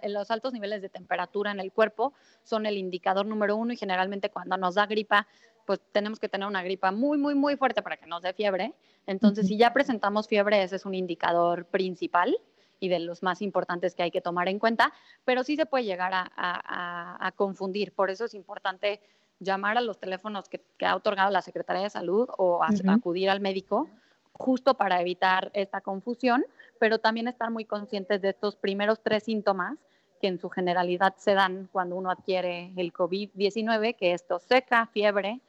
los 0.08 0.30
altos 0.32 0.52
niveles 0.52 0.82
de 0.82 0.88
temperatura 0.88 1.52
en 1.52 1.60
el 1.60 1.70
cuerpo 1.70 2.12
son 2.42 2.66
el 2.66 2.76
indicador 2.76 3.24
número 3.24 3.54
uno 3.54 3.72
y 3.72 3.76
generalmente 3.76 4.30
cuando 4.30 4.56
nos 4.56 4.74
da 4.74 4.86
gripa, 4.86 5.28
pues 5.64 5.80
tenemos 5.92 6.18
que 6.18 6.28
tener 6.28 6.48
una 6.48 6.64
gripa 6.64 6.90
muy, 6.90 7.18
muy, 7.18 7.36
muy 7.36 7.54
fuerte 7.54 7.82
para 7.82 7.96
que 7.96 8.06
nos 8.06 8.22
dé 8.22 8.32
fiebre. 8.32 8.74
Entonces, 9.06 9.46
si 9.46 9.56
ya 9.56 9.72
presentamos 9.72 10.26
fiebre, 10.26 10.60
ese 10.60 10.74
es 10.74 10.86
un 10.86 10.94
indicador 10.96 11.66
principal 11.66 12.36
y 12.80 12.88
de 12.88 12.98
los 12.98 13.22
más 13.22 13.40
importantes 13.40 13.94
que 13.94 14.02
hay 14.02 14.10
que 14.10 14.20
tomar 14.20 14.48
en 14.48 14.58
cuenta, 14.58 14.92
pero 15.24 15.44
sí 15.44 15.54
se 15.54 15.66
puede 15.66 15.84
llegar 15.84 16.10
a, 16.14 17.32
confundir. 17.36 17.92
Por 17.92 18.10
eso 18.10 18.24
es 18.24 18.34
importante 18.34 19.00
llamar 19.38 19.78
a 19.78 19.82
los 19.82 20.00
teléfonos 20.00 20.48
que, 20.48 20.60
ha 20.84 20.96
otorgado 20.96 21.30
la 21.30 21.42
Secretaría 21.42 21.84
de 21.84 21.90
Salud 21.90 22.28
o 22.38 22.60
acudir 22.64 23.30
al 23.30 23.38
médico 23.38 23.88
justo 24.34 24.74
para 24.74 25.00
evitar 25.00 25.50
esta 25.54 25.80
confusión, 25.80 26.44
pero 26.78 26.98
también 26.98 27.28
estar 27.28 27.50
muy 27.50 27.64
conscientes 27.64 28.20
de 28.20 28.30
estos 28.30 28.56
primeros 28.56 29.00
tres 29.02 29.22
síntomas 29.24 29.78
que 30.20 30.28
en 30.28 30.38
su 30.38 30.50
generalidad 30.50 31.14
se 31.16 31.34
dan 31.34 31.68
cuando 31.72 31.96
uno 31.96 32.10
adquiere 32.10 32.72
el 32.76 32.92
COVID-19, 32.92 33.96
que 33.96 34.12
es 34.12 34.26
tos 34.26 34.42
seca, 34.42 34.86
fiebre 34.86 35.40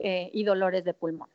eh, 0.00 0.30
y 0.32 0.44
dolores 0.44 0.84
de 0.84 0.94
pulmón. 0.94 1.28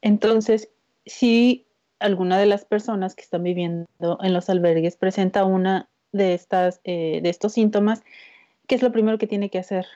Entonces, 0.00 0.70
si 1.04 1.66
alguna 1.98 2.38
de 2.38 2.46
las 2.46 2.64
personas 2.64 3.14
que 3.14 3.22
están 3.22 3.42
viviendo 3.42 3.86
en 4.22 4.32
los 4.32 4.48
albergues 4.48 4.96
presenta 4.96 5.44
una 5.44 5.88
de, 6.12 6.34
estas, 6.34 6.80
eh, 6.84 7.20
de 7.22 7.28
estos 7.28 7.52
síntomas, 7.52 8.02
¿qué 8.66 8.74
es 8.74 8.82
lo 8.82 8.92
primero 8.92 9.18
que 9.18 9.26
tiene 9.26 9.50
que 9.50 9.58
hacer? 9.58 9.86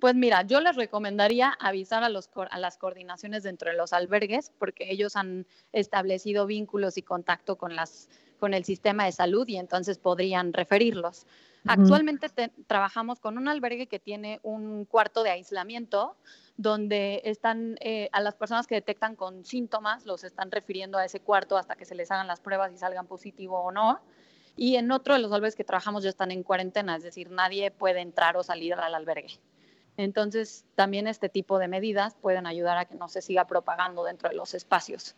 Pues 0.00 0.14
mira, 0.14 0.42
yo 0.42 0.60
les 0.60 0.76
recomendaría 0.76 1.50
avisar 1.60 2.04
a, 2.04 2.08
los, 2.08 2.28
a 2.50 2.58
las 2.58 2.76
coordinaciones 2.76 3.42
dentro 3.42 3.70
de 3.70 3.76
los 3.76 3.92
albergues 3.92 4.52
porque 4.58 4.90
ellos 4.90 5.16
han 5.16 5.46
establecido 5.72 6.46
vínculos 6.46 6.98
y 6.98 7.02
contacto 7.02 7.56
con, 7.56 7.74
las, 7.74 8.08
con 8.38 8.54
el 8.54 8.64
sistema 8.64 9.06
de 9.06 9.12
salud 9.12 9.48
y 9.48 9.56
entonces 9.56 9.98
podrían 9.98 10.52
referirlos. 10.52 11.26
Actualmente 11.66 12.28
trabajamos 12.66 13.20
con 13.20 13.38
un 13.38 13.48
albergue 13.48 13.86
que 13.86 13.98
tiene 13.98 14.38
un 14.42 14.84
cuarto 14.84 15.22
de 15.22 15.30
aislamiento 15.30 16.14
donde 16.58 17.22
están 17.24 17.76
eh, 17.80 18.10
a 18.12 18.20
las 18.20 18.34
personas 18.34 18.66
que 18.66 18.74
detectan 18.74 19.16
con 19.16 19.46
síntomas, 19.46 20.04
los 20.04 20.24
están 20.24 20.50
refiriendo 20.50 20.98
a 20.98 21.06
ese 21.06 21.20
cuarto 21.20 21.56
hasta 21.56 21.74
que 21.74 21.86
se 21.86 21.94
les 21.94 22.10
hagan 22.10 22.26
las 22.26 22.40
pruebas 22.40 22.70
y 22.72 22.76
salgan 22.76 23.06
positivo 23.06 23.60
o 23.60 23.72
no. 23.72 24.00
Y 24.56 24.76
en 24.76 24.92
otro 24.92 25.14
de 25.14 25.20
los 25.20 25.32
albergues 25.32 25.56
que 25.56 25.64
trabajamos 25.64 26.04
ya 26.04 26.10
están 26.10 26.30
en 26.30 26.42
cuarentena, 26.42 26.96
es 26.96 27.02
decir, 27.02 27.30
nadie 27.30 27.70
puede 27.70 28.00
entrar 28.00 28.36
o 28.36 28.42
salir 28.42 28.74
al 28.74 28.94
albergue. 28.94 29.40
Entonces, 29.96 30.64
también 30.74 31.06
este 31.06 31.28
tipo 31.28 31.58
de 31.58 31.68
medidas 31.68 32.16
pueden 32.20 32.46
ayudar 32.46 32.78
a 32.78 32.84
que 32.84 32.96
no 32.96 33.08
se 33.08 33.22
siga 33.22 33.46
propagando 33.46 34.04
dentro 34.04 34.28
de 34.28 34.34
los 34.34 34.54
espacios. 34.54 35.14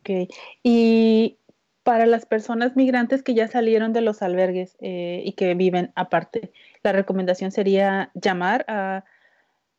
Ok. 0.00 0.30
Y 0.62 1.38
para 1.82 2.06
las 2.06 2.26
personas 2.26 2.76
migrantes 2.76 3.22
que 3.22 3.34
ya 3.34 3.48
salieron 3.48 3.92
de 3.92 4.02
los 4.02 4.22
albergues 4.22 4.76
eh, 4.80 5.22
y 5.24 5.32
que 5.32 5.54
viven 5.54 5.92
aparte, 5.94 6.52
la 6.82 6.92
recomendación 6.92 7.50
sería 7.50 8.10
llamar 8.14 8.64
a, 8.68 9.04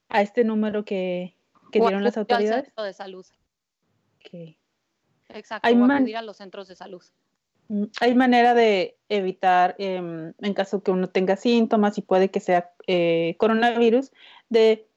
este 0.09 0.43
número 0.43 0.85
que, 0.85 1.35
dieron 1.71 2.03
las 2.03 2.17
autoridades. 2.17 2.59
Al 2.59 2.65
centro 2.65 2.83
de 2.83 2.93
salud. 2.93 3.25
Okay. 4.19 4.57
Exacto, 5.29 5.67
o 5.67 5.91
acudir 5.91 6.17
a 6.17 6.21
los 6.21 6.37
centros 6.37 6.67
de 6.67 6.75
salud. 6.75 7.03
Mm, 7.67 7.85
hay 8.01 8.15
manera 8.15 8.53
de 8.53 8.97
evitar, 9.09 9.75
em, 9.77 10.33
en 10.39 10.53
caso 10.53 10.83
que 10.83 10.91
uno 10.91 11.09
tenga 11.09 11.35
síntomas 11.35 11.97
y 11.97 12.01
puede 12.01 12.29
que 12.29 12.39
sea 12.39 12.71
eh, 12.87 13.35
coronavirus, 13.37 14.11
de 14.49 14.87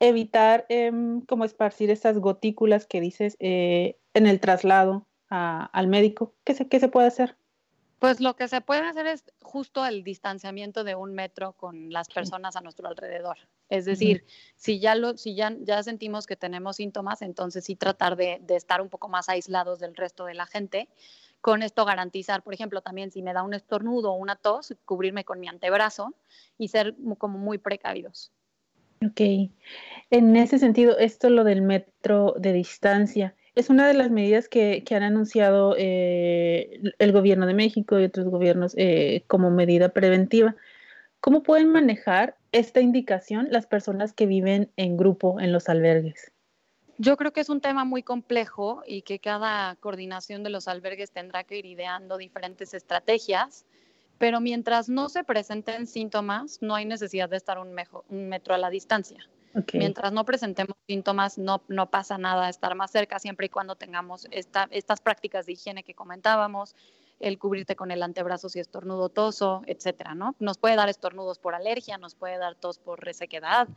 evitar 0.00 0.66
em, 0.68 1.20
como 1.22 1.44
esparcir 1.44 1.90
esas 1.90 2.18
gotículas 2.18 2.86
que 2.86 3.00
dices 3.00 3.36
eh, 3.40 3.98
en 4.14 4.26
el 4.26 4.40
traslado 4.40 5.06
al 5.28 5.88
médico. 5.88 6.34
¿Qué 6.44 6.54
se, 6.54 6.68
¿Qué 6.68 6.78
se 6.78 6.88
puede 6.88 7.08
hacer? 7.08 7.36
Pues 7.98 8.20
lo 8.20 8.36
que 8.36 8.46
se 8.46 8.60
puede 8.60 8.82
hacer 8.82 9.06
es 9.06 9.24
justo 9.42 9.84
el 9.84 10.04
distanciamiento 10.04 10.84
de 10.84 10.94
un 10.94 11.14
metro 11.14 11.54
con 11.54 11.90
las 11.90 12.08
personas 12.08 12.54
a 12.54 12.60
nuestro 12.60 12.86
alrededor. 12.86 13.38
Es 13.68 13.86
decir, 13.86 14.24
si, 14.54 14.78
ya, 14.78 14.94
lo, 14.94 15.16
si 15.16 15.34
ya, 15.34 15.52
ya 15.60 15.82
sentimos 15.82 16.26
que 16.26 16.36
tenemos 16.36 16.76
síntomas, 16.76 17.22
entonces 17.22 17.64
sí 17.64 17.74
tratar 17.74 18.14
de, 18.14 18.38
de 18.42 18.54
estar 18.54 18.80
un 18.80 18.88
poco 18.88 19.08
más 19.08 19.28
aislados 19.28 19.80
del 19.80 19.96
resto 19.96 20.26
de 20.26 20.34
la 20.34 20.46
gente 20.46 20.88
con 21.46 21.62
esto 21.62 21.84
garantizar, 21.84 22.42
por 22.42 22.54
ejemplo, 22.54 22.80
también 22.80 23.12
si 23.12 23.22
me 23.22 23.32
da 23.32 23.44
un 23.44 23.54
estornudo 23.54 24.10
o 24.10 24.16
una 24.16 24.34
tos, 24.34 24.74
cubrirme 24.84 25.24
con 25.24 25.38
mi 25.38 25.46
antebrazo 25.46 26.12
y 26.58 26.66
ser 26.66 26.96
como 27.18 27.38
muy 27.38 27.56
precavidos. 27.58 28.32
Ok. 29.00 29.20
En 30.10 30.34
ese 30.34 30.58
sentido, 30.58 30.98
esto 30.98 31.30
lo 31.30 31.44
del 31.44 31.62
metro 31.62 32.34
de 32.36 32.52
distancia 32.52 33.36
es 33.54 33.70
una 33.70 33.86
de 33.86 33.94
las 33.94 34.10
medidas 34.10 34.48
que, 34.48 34.82
han 34.90 35.04
anunciado 35.04 35.76
eh, 35.78 36.80
el 36.98 37.12
gobierno 37.12 37.46
de 37.46 37.54
México 37.54 38.00
y 38.00 38.02
otros 38.02 38.26
gobiernos 38.26 38.74
eh, 38.76 39.22
como 39.28 39.52
medida 39.52 39.90
preventiva. 39.90 40.56
¿Cómo 41.20 41.44
pueden 41.44 41.70
manejar 41.70 42.36
esta 42.50 42.80
indicación 42.80 43.46
las 43.52 43.68
personas 43.68 44.12
que 44.12 44.26
viven 44.26 44.72
en 44.74 44.96
grupo 44.96 45.38
en 45.38 45.52
los 45.52 45.68
albergues? 45.68 46.32
Yo 46.98 47.16
creo 47.16 47.32
que 47.32 47.40
es 47.40 47.48
un 47.48 47.60
tema 47.60 47.84
muy 47.84 48.02
complejo 48.02 48.82
y 48.86 49.02
que 49.02 49.18
cada 49.18 49.76
coordinación 49.76 50.42
de 50.42 50.50
los 50.50 50.66
albergues 50.66 51.10
tendrá 51.10 51.44
que 51.44 51.58
ir 51.58 51.66
ideando 51.66 52.16
diferentes 52.16 52.72
estrategias, 52.72 53.66
pero 54.18 54.40
mientras 54.40 54.88
no 54.88 55.08
se 55.10 55.22
presenten 55.22 55.86
síntomas, 55.86 56.58
no 56.62 56.74
hay 56.74 56.86
necesidad 56.86 57.28
de 57.28 57.36
estar 57.36 57.58
un, 57.58 57.74
metro 58.08 58.54
a 58.54 58.58
la 58.58 58.70
distancia. 58.70 59.28
Mientras 59.72 60.12
no 60.12 60.24
presentemos 60.24 60.76
síntomas, 60.86 61.38
no, 61.38 61.62
no 61.68 61.88
pasa 61.90 62.18
nada 62.18 62.50
estar 62.50 62.74
más 62.74 62.90
cerca, 62.90 63.18
siempre 63.18 63.46
y 63.46 63.48
cuando 63.48 63.76
tengamos 63.76 64.26
estas 64.30 65.00
prácticas 65.00 65.46
de 65.46 65.52
higiene 65.52 65.82
que 65.82 65.94
comentábamos, 65.94 66.74
el 67.20 67.38
cubrirte 67.38 67.76
con 67.76 67.90
el 67.90 68.02
antebrazo 68.02 68.48
si 68.48 68.60
estornudo 68.60 69.08
toso, 69.08 69.62
etcétera, 69.66 70.14
¿no? 70.14 70.34
Nos 70.38 70.58
puede 70.58 70.76
dar 70.76 70.88
estornudos 70.88 71.38
por 71.38 71.54
alergia, 71.54 71.96
nos 71.96 72.14
puede 72.14 72.36
dar 72.36 72.54
tos 72.54 72.78
por 72.78 73.02
resequedad, 73.02 73.68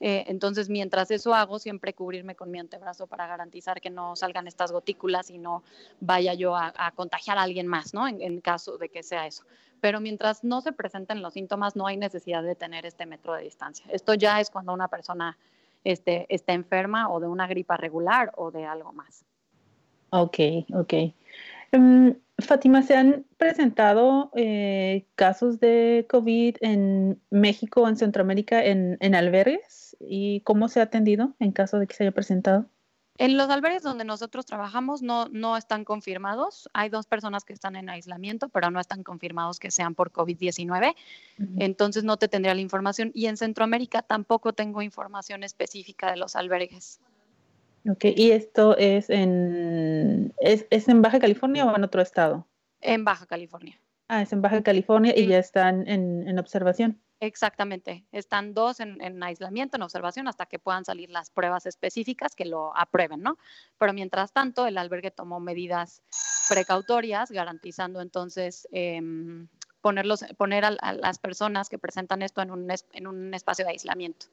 eh, 0.00 0.24
entonces, 0.28 0.68
mientras 0.68 1.10
eso 1.10 1.34
hago, 1.34 1.58
siempre 1.58 1.94
cubrirme 1.94 2.34
con 2.34 2.50
mi 2.50 2.58
antebrazo 2.58 3.06
para 3.06 3.26
garantizar 3.26 3.80
que 3.80 3.90
no 3.90 4.16
salgan 4.16 4.46
estas 4.46 4.72
gotículas 4.72 5.30
y 5.30 5.38
no 5.38 5.62
vaya 6.00 6.34
yo 6.34 6.56
a, 6.56 6.92
contagiar 6.94 7.38
a 7.38 7.42
alguien 7.42 7.66
más, 7.66 7.94
¿no? 7.94 8.06
En, 8.08 8.40
caso 8.40 8.76
de 8.76 8.88
que 8.88 9.02
sea 9.02 9.26
eso. 9.26 9.44
Pero 9.80 10.00
mientras 10.00 10.44
no 10.44 10.60
se 10.60 10.72
presenten 10.72 11.22
los 11.22 11.34
síntomas, 11.34 11.76
no 11.76 11.86
hay 11.86 11.96
necesidad 11.96 12.42
de 12.42 12.54
tener 12.54 12.86
este 12.86 13.06
metro 13.06 13.34
de 13.34 13.42
distancia. 13.42 13.86
Esto 13.90 14.14
ya 14.14 14.40
es 14.40 14.50
cuando 14.50 14.72
una 14.72 14.88
persona 14.88 15.38
este, 15.84 16.26
está 16.28 16.52
enferma 16.52 17.10
o 17.10 17.20
de 17.20 17.26
una 17.26 17.46
gripa 17.46 17.76
regular 17.76 18.32
o 18.36 18.50
de 18.50 18.66
algo 18.66 18.92
más. 18.92 19.24
Ok, 20.10 20.38
ok. 20.74 20.94
Um, 21.72 22.14
Fátima, 22.38 22.82
¿se 22.82 22.96
han 22.96 23.24
presentado 23.36 24.30
eh, 24.34 25.06
casos 25.14 25.60
de 25.60 26.06
COVID 26.08 26.56
en 26.60 27.20
México 27.30 27.88
en 27.88 27.96
Centroamérica 27.96 28.64
en, 28.64 28.96
en 29.00 29.14
albergues? 29.14 29.83
¿Y 30.00 30.40
cómo 30.40 30.68
se 30.68 30.80
ha 30.80 30.84
atendido 30.84 31.34
en 31.38 31.52
caso 31.52 31.78
de 31.78 31.86
que 31.86 31.94
se 31.94 32.04
haya 32.04 32.12
presentado? 32.12 32.66
En 33.16 33.36
los 33.36 33.48
albergues 33.48 33.84
donde 33.84 34.04
nosotros 34.04 34.44
trabajamos 34.44 35.00
no, 35.00 35.28
no 35.30 35.56
están 35.56 35.84
confirmados. 35.84 36.68
Hay 36.72 36.88
dos 36.88 37.06
personas 37.06 37.44
que 37.44 37.52
están 37.52 37.76
en 37.76 37.88
aislamiento, 37.88 38.48
pero 38.48 38.72
no 38.72 38.80
están 38.80 39.04
confirmados 39.04 39.60
que 39.60 39.70
sean 39.70 39.94
por 39.94 40.10
COVID-19. 40.10 40.94
Entonces 41.58 42.02
no 42.02 42.16
te 42.16 42.26
tendría 42.26 42.54
la 42.54 42.60
información. 42.60 43.12
Y 43.14 43.26
en 43.26 43.36
Centroamérica 43.36 44.02
tampoco 44.02 44.52
tengo 44.52 44.82
información 44.82 45.44
específica 45.44 46.10
de 46.10 46.16
los 46.16 46.34
albergues. 46.34 46.98
Ok, 47.88 48.06
¿y 48.16 48.32
esto 48.32 48.76
es 48.78 49.10
en, 49.10 50.32
es, 50.40 50.66
es 50.70 50.88
en 50.88 51.00
Baja 51.00 51.20
California 51.20 51.66
o 51.66 51.76
en 51.76 51.84
otro 51.84 52.02
estado? 52.02 52.48
En 52.80 53.04
Baja 53.04 53.26
California. 53.26 53.78
Ah, 54.08 54.22
es 54.22 54.32
en 54.32 54.42
Baja 54.42 54.62
California 54.62 55.12
y 55.16 55.28
ya 55.28 55.38
están 55.38 55.86
en, 55.86 56.26
en 56.26 56.38
observación. 56.40 57.00
Exactamente. 57.24 58.04
Están 58.12 58.52
dos 58.52 58.80
en, 58.80 59.22
aislamiento, 59.22 59.76
en 59.78 59.82
observación, 59.82 60.28
hasta 60.28 60.44
que 60.44 60.58
puedan 60.58 60.84
salir 60.84 61.08
las 61.08 61.30
pruebas 61.30 61.64
específicas 61.64 62.34
que 62.34 62.44
lo 62.44 62.76
aprueben, 62.76 63.22
¿no? 63.22 63.38
Pero 63.78 63.94
mientras 63.94 64.32
tanto, 64.32 64.66
el 64.66 64.76
albergue 64.76 65.10
tomó 65.10 65.40
medidas 65.40 66.02
precautorias, 66.50 67.30
garantizando 67.30 68.02
entonces 68.02 68.68
em, 68.72 69.48
ponerlos, 69.80 70.26
poner 70.36 70.66
a, 70.66 70.92
las 70.92 71.18
personas 71.18 71.70
que 71.70 71.78
presentan 71.78 72.20
esto 72.20 72.42
en 72.42 72.50
un, 72.50 72.68
en 72.92 73.06
un 73.06 73.32
espacio 73.32 73.64
de 73.64 73.70
aislamiento. 73.70 74.26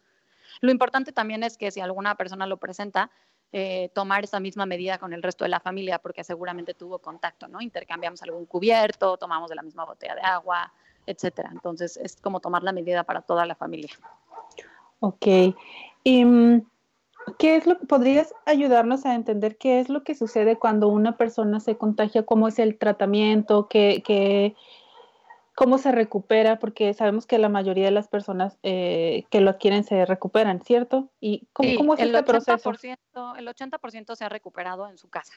Lo 0.59 0.69
importante 0.69 1.13
también 1.13 1.43
es 1.43 1.57
que 1.57 1.71
si 1.71 1.79
alguna 1.79 2.15
persona 2.15 2.45
lo 2.45 2.57
presenta, 2.57 3.09
eh, 3.53 3.89
tomar 3.93 4.25
esa 4.25 4.41
misma 4.41 4.65
medida 4.65 4.97
con 4.97 5.13
el 5.13 5.23
resto 5.23 5.45
de 5.45 5.49
la 5.49 5.61
familia, 5.61 5.99
porque 5.99 6.25
seguramente 6.25 6.73
tuvo 6.73 6.99
contacto, 6.99 7.47
¿no? 7.47 7.61
Intercambiamos 7.61 8.21
algún 8.23 8.45
cubierto, 8.45 9.15
tomamos 9.15 9.49
de 9.49 9.55
la 9.55 9.61
misma 9.61 9.85
botella 9.85 10.15
de 10.15 10.21
agua, 10.21 10.73
etcétera. 11.05 11.49
Entonces 11.51 11.97
es 11.97 12.15
como 12.17 12.39
tomar 12.39 12.63
la 12.63 12.71
medida 12.71 13.03
para 13.03 13.21
toda 13.21 13.45
la 13.45 13.55
familia. 13.55 13.91
Ok. 14.99 15.27
¿Y 16.03 16.25
mm, 16.25 16.65
qué 17.37 17.55
es 17.55 17.65
lo 17.65 17.77
que 17.77 17.85
podrías 17.85 18.33
ayudarnos 18.45 19.05
a 19.05 19.15
entender 19.15 19.57
qué 19.57 19.79
es 19.79 19.89
lo 19.89 20.03
que 20.03 20.15
sucede 20.15 20.57
cuando 20.57 20.87
una 20.87 21.17
persona 21.17 21.59
se 21.59 21.77
contagia? 21.77 22.23
¿Cómo 22.23 22.47
es 22.47 22.59
el 22.59 22.77
tratamiento? 22.77 23.67
¿Qué, 23.67 24.03
qué 24.05 24.55
cómo 25.55 25.77
se 25.77 25.91
recupera, 25.91 26.57
porque 26.57 26.93
sabemos 26.93 27.27
que 27.27 27.37
la 27.37 27.49
mayoría 27.49 27.85
de 27.85 27.91
las 27.91 28.07
personas 28.07 28.57
eh, 28.63 29.25
que 29.29 29.41
lo 29.41 29.51
adquieren 29.51 29.83
se 29.83 30.05
recuperan, 30.05 30.61
¿cierto? 30.61 31.11
¿Y 31.19 31.47
cómo, 31.53 31.93
es 31.93 31.99
el 31.99 32.15
este 32.15 32.23
proceso? 32.23 32.71
El 33.37 33.47
80% 33.47 34.15
se 34.15 34.25
ha 34.25 34.29
recuperado 34.29 34.87
en 34.87 34.97
su 34.97 35.09
casa. 35.09 35.33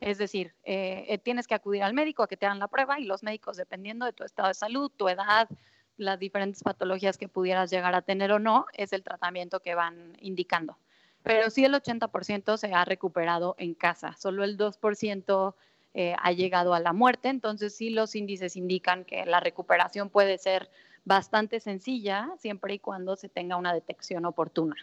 Es 0.00 0.18
decir, 0.18 0.54
eh, 0.64 1.06
eh, 1.08 1.18
tienes 1.18 1.46
que 1.46 1.54
acudir 1.54 1.82
al 1.82 1.92
médico 1.92 2.22
a 2.22 2.28
que 2.28 2.36
te 2.36 2.46
hagan 2.46 2.60
la 2.60 2.68
prueba 2.68 3.00
y 3.00 3.04
los 3.04 3.22
médicos, 3.22 3.56
dependiendo 3.56 4.06
de 4.06 4.12
tu 4.12 4.24
estado 4.24 4.48
de 4.48 4.54
salud, 4.54 4.90
tu 4.96 5.08
edad, 5.08 5.48
las 5.96 6.18
diferentes 6.20 6.62
patologías 6.62 7.18
que 7.18 7.28
pudieras 7.28 7.70
llegar 7.70 7.94
a 7.94 8.02
tener 8.02 8.30
o 8.30 8.38
no, 8.38 8.66
es 8.74 8.92
el 8.92 9.02
tratamiento 9.02 9.60
que 9.60 9.74
van 9.74 10.16
indicando. 10.20 10.78
Pero 11.24 11.50
sí 11.50 11.64
el 11.64 11.74
80% 11.74 12.56
se 12.56 12.72
ha 12.72 12.84
recuperado 12.84 13.56
en 13.58 13.74
casa, 13.74 14.14
solo 14.16 14.44
el 14.44 14.56
2% 14.56 15.54
eh, 15.94 16.14
ha 16.22 16.30
llegado 16.30 16.74
a 16.74 16.80
la 16.80 16.92
muerte. 16.92 17.28
Entonces 17.28 17.74
sí 17.74 17.90
los 17.90 18.14
índices 18.14 18.54
indican 18.54 19.04
que 19.04 19.26
la 19.26 19.40
recuperación 19.40 20.10
puede 20.10 20.38
ser 20.38 20.70
bastante 21.04 21.58
sencilla 21.58 22.30
siempre 22.38 22.74
y 22.74 22.78
cuando 22.78 23.16
se 23.16 23.28
tenga 23.28 23.56
una 23.56 23.74
detección 23.74 24.24
oportuna. 24.26 24.76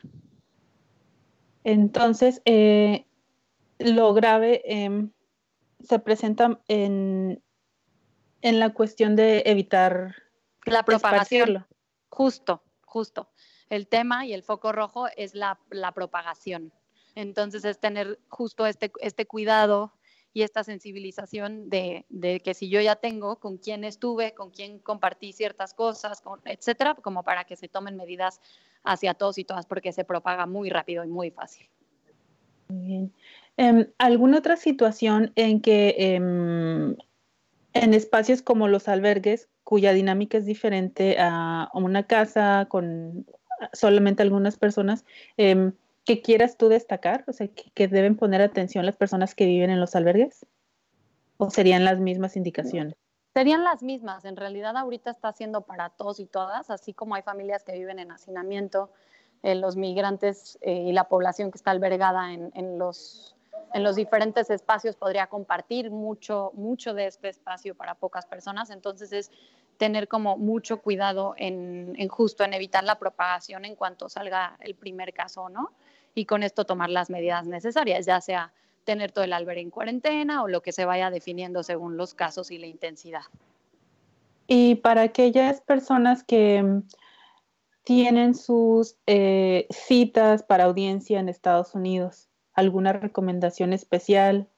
Entonces, 1.63 2.41
lo 3.79 4.13
grave 4.13 4.61
em, 4.65 5.11
se 5.87 5.99
presenta 5.99 6.59
en, 6.67 7.43
en 8.41 8.59
la 8.59 8.73
cuestión 8.73 9.15
de 9.15 9.43
evitar 9.45 10.15
la 10.65 10.83
propagación. 10.83 11.65
Justo, 12.09 12.63
justo. 12.81 13.29
El 13.69 13.87
tema 13.87 14.25
y 14.25 14.33
el 14.33 14.43
foco 14.43 14.71
rojo 14.71 15.07
es 15.15 15.35
la, 15.35 15.59
la 15.69 15.91
propagación. 15.91 16.71
Entonces 17.15 17.65
es 17.65 17.79
tener 17.79 18.19
justo 18.29 18.65
este, 18.65 18.91
este 18.99 19.25
cuidado 19.25 19.93
y 20.35 20.41
esta 20.41 20.65
sensibilización 20.65 21.69
de, 21.69 22.05
que 22.43 22.53
si 22.53 22.67
yo 22.67 22.81
ya 22.81 22.97
tengo 22.97 23.39
con 23.39 23.57
quién 23.57 23.85
estuve, 23.85 24.33
con 24.33 24.51
quién 24.51 24.79
compartí 24.79 25.31
ciertas 25.31 25.73
cosas, 25.73 26.21
etcétera, 26.43 26.93
como 26.95 27.23
para 27.23 27.45
que 27.45 27.55
se 27.55 27.69
tomen 27.69 27.95
medidas 27.95 28.41
hacia 28.83 29.13
todos 29.13 29.37
y 29.37 29.45
todas, 29.45 29.65
porque 29.65 29.93
se 29.93 30.03
propaga 30.03 30.45
muy 30.45 30.69
rápido 30.69 31.05
y 31.05 31.07
muy 31.07 31.31
fácil. 31.31 31.69
bien. 32.67 33.13
Em, 33.57 33.87
¿Alguna 33.97 34.39
otra 34.39 34.57
situación 34.57 35.31
en 35.35 35.61
que 35.61 35.95
em, 35.97 36.95
en 37.73 37.93
espacios 37.93 38.41
como 38.41 38.67
los 38.67 38.87
albergues, 38.87 39.49
cuya 39.63 39.93
dinámica 39.93 40.37
es 40.37 40.45
diferente 40.45 41.17
a 41.19 41.69
una 41.73 42.03
casa 42.03 42.67
con 42.69 43.25
solamente 43.73 44.21
algunas 44.23 44.57
personas, 44.57 45.05
em, 45.37 45.73
que 46.03 46.21
quieras 46.21 46.57
tú 46.57 46.67
destacar? 46.69 47.23
O 47.27 47.33
sea, 47.33 47.47
que, 47.47 47.87
deben 47.87 48.15
poner 48.15 48.41
atención 48.41 48.85
las 48.85 48.97
personas 48.97 49.35
que 49.35 49.45
viven 49.45 49.69
en 49.69 49.79
los 49.79 49.95
albergues? 49.95 50.45
¿O 51.37 51.49
serían 51.49 51.83
las 51.83 51.99
mismas 51.99 52.35
indicaciones? 52.35 52.95
Serían 53.33 53.63
las 53.63 53.83
mismas. 53.83 54.23
En 54.23 54.37
realidad 54.37 54.77
ahorita 54.77 55.11
está 55.11 55.29
haciendo 55.29 55.61
para 55.61 55.89
todos 55.89 56.19
y 56.19 56.25
todas, 56.25 56.69
así 56.69 56.93
como 56.93 57.15
hay 57.15 57.21
familias 57.21 57.63
que 57.63 57.73
viven 57.73 57.99
en 57.99 58.11
hacinamiento, 58.11 58.91
eh, 59.43 59.55
los 59.55 59.75
migrantes 59.75 60.57
eh, 60.61 60.85
y 60.87 60.91
la 60.91 61.09
población 61.09 61.51
que 61.51 61.57
está 61.57 61.71
albergada 61.71 62.33
en, 62.33 62.79
los, 62.79 63.35
en 63.73 63.83
los 63.83 63.95
diferentes 63.95 64.49
espacios 64.49 64.95
podría 64.95 65.27
compartir 65.27 65.91
mucho, 65.91 66.51
mucho 66.53 66.93
de 66.93 67.07
este 67.07 67.29
espacio 67.29 67.75
para 67.75 67.95
pocas 67.95 68.25
personas. 68.25 68.69
Entonces 68.69 69.11
es 69.11 69.31
tener 69.77 70.07
como 70.07 70.37
mucho 70.37 70.81
cuidado 70.81 71.33
en, 71.37 71.95
justo 72.07 72.43
en 72.43 72.53
evitar 72.53 72.83
la 72.83 72.97
propagación 72.97 73.65
en 73.65 73.75
cuanto 73.75 74.07
salga 74.07 74.57
el 74.61 74.75
primer 74.75 75.13
caso, 75.13 75.49
¿no? 75.49 75.71
y 76.15 76.25
con 76.25 76.41
esto 76.41 76.65
tomar 76.65 76.89
las 76.89 77.09
medidas 77.09 77.45
necesarias, 77.45 78.05
ya 78.05 78.21
sea 78.21 78.53
tener 78.85 79.11
todo 79.11 79.25
el 79.25 79.33
albergue 79.33 79.61
en 79.61 79.69
cuarentena 79.69 80.43
o 80.43 80.47
lo 80.47 80.61
que 80.61 80.71
se 80.71 80.85
vaya 80.85 81.11
definiendo 81.11 81.61
según 81.61 81.97
los 81.97 82.13
casos 82.13 82.49
y 82.51 82.57
la 82.57 82.67
intensidad. 82.67 83.23
Y 84.47 84.75
para 84.75 85.01
aquellas 85.01 85.59
personas 85.61 86.23
que 86.23 86.81
tienen 87.83 88.33
sus 88.33 88.95
eh, 89.05 89.67
citas 89.69 90.43
para 90.43 90.63
audiencia 90.63 91.19
en 91.19 91.29
Estados 91.29 91.75
Unidos, 91.75 92.29
¿alguna 92.55 92.93
recomendación 92.93 93.73
especial? 93.73 94.49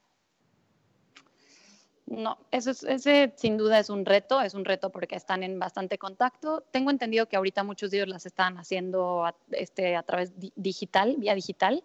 No, 2.07 2.37
eso 2.51 2.71
ese 2.71 3.33
sin 3.35 3.57
duda 3.57 3.79
es 3.79 3.89
un 3.89 4.05
reto, 4.05 4.39
es 4.39 4.53
un 4.53 4.63
reto 4.63 4.91
porque 4.91 5.15
están 5.15 5.43
en 5.43 5.59
bastante 5.59 5.97
contacto. 5.97 6.63
Tengo 6.71 6.89
entendido 6.89 7.27
que 7.27 7.35
ahorita 7.35 7.63
muchos 7.63 7.91
de 7.91 7.97
ellos 7.97 8.07
las 8.07 8.25
están 8.25 8.57
haciendo 8.57 9.25
a, 9.25 9.35
este, 9.51 9.97
a 9.97 10.03
través 10.03 10.31
digital, 10.55 11.15
vía 11.17 11.35
digital. 11.35 11.83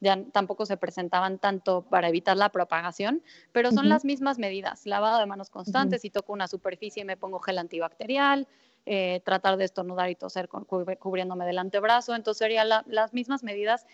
Ya 0.00 0.22
tampoco 0.30 0.66
se 0.66 0.76
presentaban 0.76 1.38
tanto 1.38 1.82
para 1.82 2.08
evitar 2.08 2.36
la 2.36 2.50
propagación, 2.50 3.22
pero 3.52 3.70
son 3.70 3.88
las 3.88 4.04
mismas 4.04 4.36
medidas. 4.36 4.84
Lavado 4.84 5.20
de 5.20 5.26
manos 5.26 5.48
constante, 5.48 5.98
si 5.98 6.10
toco 6.10 6.32
una 6.32 6.48
superficie 6.48 7.04
me 7.04 7.16
pongo 7.16 7.38
gel 7.38 7.56
antibacterial, 7.56 8.48
eh, 8.84 9.22
tratar 9.24 9.56
de 9.56 9.64
estornudar 9.64 10.10
y 10.10 10.16
toser 10.16 10.48
cubriéndome 10.48 11.46
del 11.46 11.58
antebrazo. 11.58 12.16
Entonces 12.16 12.40
serían 12.40 12.68
las 12.68 13.14
mismas 13.14 13.44
medidas 13.44 13.86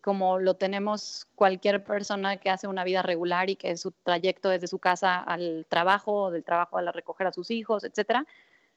como 0.00 0.38
lo 0.38 0.54
tenemos 0.54 1.26
cualquier 1.34 1.84
persona 1.84 2.36
que 2.38 2.50
hace 2.50 2.68
una 2.68 2.84
vida 2.84 3.02
regular 3.02 3.50
y 3.50 3.56
que 3.56 3.76
su 3.76 3.92
trayecto 3.92 4.48
desde 4.48 4.66
su 4.66 4.78
casa 4.78 5.18
al 5.18 5.66
trabajo 5.68 6.24
o 6.24 6.30
del 6.30 6.44
trabajo 6.44 6.78
a 6.78 6.92
recoger 6.92 7.26
a 7.26 7.32
sus 7.32 7.50
hijos, 7.50 7.84
etcétera, 7.84 8.26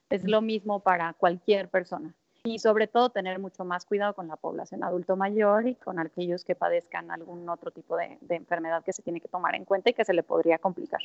es 0.10 0.24
lo 0.24 0.42
mismo 0.42 0.80
para 0.80 1.14
cualquier 1.14 1.70
persona. 1.70 2.14
Y 2.44 2.60
sobre 2.60 2.88
todo 2.88 3.10
tener 3.10 3.38
mucho 3.38 3.66
más 3.66 3.86
cuidado 3.86 4.14
con 4.14 4.28
la 4.28 4.38
población 4.38 4.84
adulto 4.84 5.16
mayor 5.16 5.68
y 5.68 5.76
con 5.76 6.00
aquellos 6.00 6.46
que 6.46 6.56
padezcan 6.56 7.12
algún 7.12 7.48
otro 7.50 7.72
tipo 7.72 7.98
de, 7.98 8.18
enfermedad 8.30 8.84
que 8.84 8.94
se 8.94 9.02
tiene 9.02 9.20
que 9.20 9.28
tomar 9.28 9.56
en 9.56 9.66
cuenta 9.66 9.90
y 9.90 9.94
que 9.94 10.06
se 10.06 10.14
le 10.14 10.24
podría 10.24 10.58
complicar. 10.58 11.02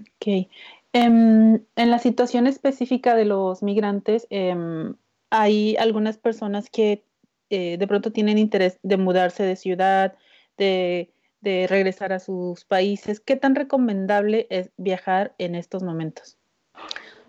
Ok. 0.00 0.48
Em, 0.92 1.60
en 1.76 1.90
la 1.90 1.98
situación 1.98 2.46
específica 2.46 3.14
de 3.14 3.26
los 3.26 3.62
migrantes, 3.62 4.26
em, 4.30 4.94
hay 5.30 5.76
algunas 5.76 6.16
personas 6.16 6.70
que 6.70 7.04
eh, 7.50 7.76
de 7.78 7.86
pronto 7.86 8.10
tienen 8.12 8.38
interés 8.38 8.78
de 8.82 8.96
mudarse 8.96 9.42
de 9.42 9.56
ciudad, 9.56 10.16
de, 10.56 11.12
regresar 11.42 12.12
a 12.12 12.18
sus 12.18 12.64
países, 12.64 13.20
¿qué 13.20 13.36
tan 13.36 13.54
recomendable 13.54 14.48
es 14.50 14.70
viajar 14.76 15.32
en 15.38 15.54
estos 15.54 15.84
momentos? 15.84 16.36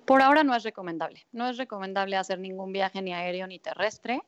Por 0.05 0.23
ahora 0.23 0.43
no 0.43 0.55
es 0.55 0.63
recomendable. 0.63 1.27
No 1.31 1.47
es 1.47 1.57
recomendable 1.57 2.15
hacer 2.15 2.39
ningún 2.39 2.71
viaje 2.71 2.99
ni 3.03 3.13
aéreo 3.13 3.45
ni 3.45 3.59
terrestre 3.59 4.23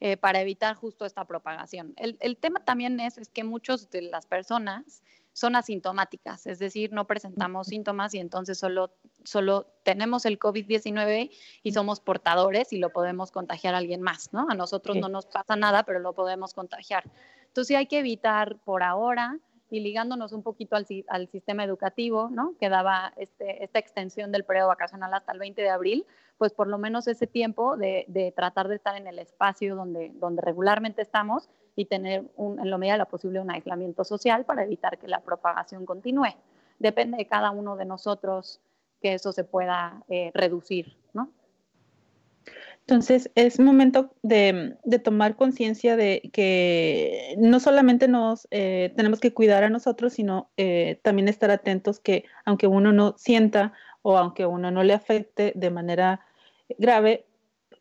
eh, 0.00 0.16
para 0.16 0.40
evitar 0.40 0.74
justo 0.74 1.04
esta 1.04 1.24
propagación. 1.24 1.94
El, 1.96 2.36
tema 2.36 2.64
también 2.64 2.98
es, 2.98 3.16
es 3.16 3.28
que 3.28 3.44
muchas 3.44 3.90
de 3.90 4.02
las 4.02 4.26
personas 4.26 5.04
son 5.38 5.54
asintomáticas, 5.54 6.46
es 6.48 6.58
decir, 6.58 6.92
no 6.92 7.06
presentamos 7.06 7.68
síntomas 7.68 8.12
y 8.12 8.18
entonces 8.18 8.58
solo, 8.58 8.90
solo 9.22 9.68
tenemos 9.84 10.26
el 10.26 10.38
COVID-19 10.38 11.30
y 11.62 11.72
somos 11.72 12.00
portadores 12.00 12.72
y 12.72 12.78
lo 12.78 12.90
podemos 12.90 13.30
contagiar 13.30 13.74
a 13.74 13.78
alguien 13.78 14.02
más, 14.02 14.32
¿no? 14.32 14.46
A 14.50 14.54
nosotros 14.54 14.96
no 14.96 15.08
nos 15.08 15.26
pasa 15.26 15.54
nada, 15.54 15.84
pero 15.84 16.00
lo 16.00 16.12
podemos 16.12 16.54
contagiar. 16.54 17.04
Entonces 17.46 17.76
hay 17.76 17.86
que 17.86 18.00
evitar 18.00 18.56
por 18.64 18.82
ahora 18.82 19.38
y 19.70 19.78
ligándonos 19.78 20.32
un 20.32 20.42
poquito 20.42 20.74
al, 20.74 20.86
al 21.06 21.28
sistema 21.28 21.62
educativo, 21.62 22.30
¿no? 22.30 22.56
Que 22.58 22.68
daba 22.68 23.12
este, 23.16 23.62
esta 23.62 23.78
extensión 23.78 24.32
del 24.32 24.44
periodo 24.44 24.68
vacacional 24.68 25.14
hasta 25.14 25.30
el 25.30 25.38
20 25.38 25.62
de 25.62 25.70
abril, 25.70 26.06
pues 26.36 26.52
por 26.52 26.66
lo 26.66 26.78
menos 26.78 27.06
ese 27.06 27.28
tiempo 27.28 27.76
de, 27.76 28.06
de 28.08 28.32
tratar 28.32 28.66
de 28.66 28.74
estar 28.74 28.96
en 28.96 29.06
el 29.06 29.20
espacio 29.20 29.76
donde, 29.76 30.10
donde 30.14 30.42
regularmente 30.42 31.00
estamos 31.00 31.48
y 31.78 31.84
tener 31.84 32.24
en 32.36 32.70
lo 32.70 32.76
medida 32.76 32.98
de 32.98 33.06
posible 33.06 33.38
un 33.38 33.52
aislamiento 33.52 34.02
social 34.02 34.44
para 34.44 34.64
evitar 34.64 34.98
que 34.98 35.06
la 35.06 35.20
propagación 35.20 35.86
continúe. 35.86 36.34
Depende 36.80 37.18
de 37.18 37.26
cada 37.26 37.52
uno 37.52 37.76
de 37.76 37.84
nosotros 37.84 38.60
que 39.00 39.14
eso 39.14 39.30
se 39.30 39.44
pueda 39.44 40.02
eh, 40.08 40.32
reducir, 40.34 40.96
¿no? 41.12 41.30
Entonces, 42.80 43.30
es 43.36 43.60
momento 43.60 44.10
de, 44.22 44.76
tomar 45.04 45.36
conciencia 45.36 45.94
de 45.94 46.30
que 46.32 47.36
no 47.38 47.60
solamente 47.60 48.08
nos 48.08 48.48
eh, 48.50 48.92
tenemos 48.96 49.20
que 49.20 49.32
cuidar 49.32 49.62
a 49.62 49.70
nosotros, 49.70 50.14
sino 50.14 50.50
eh, 50.56 50.98
también 51.04 51.28
estar 51.28 51.52
atentos 51.52 52.00
que 52.00 52.24
aunque 52.44 52.66
uno 52.66 52.90
no 52.90 53.14
sienta 53.18 53.72
o 54.02 54.18
aunque 54.18 54.46
uno 54.46 54.72
no 54.72 54.82
le 54.82 54.94
afecte 54.94 55.52
de 55.54 55.70
manera 55.70 56.26
grave, 56.76 57.24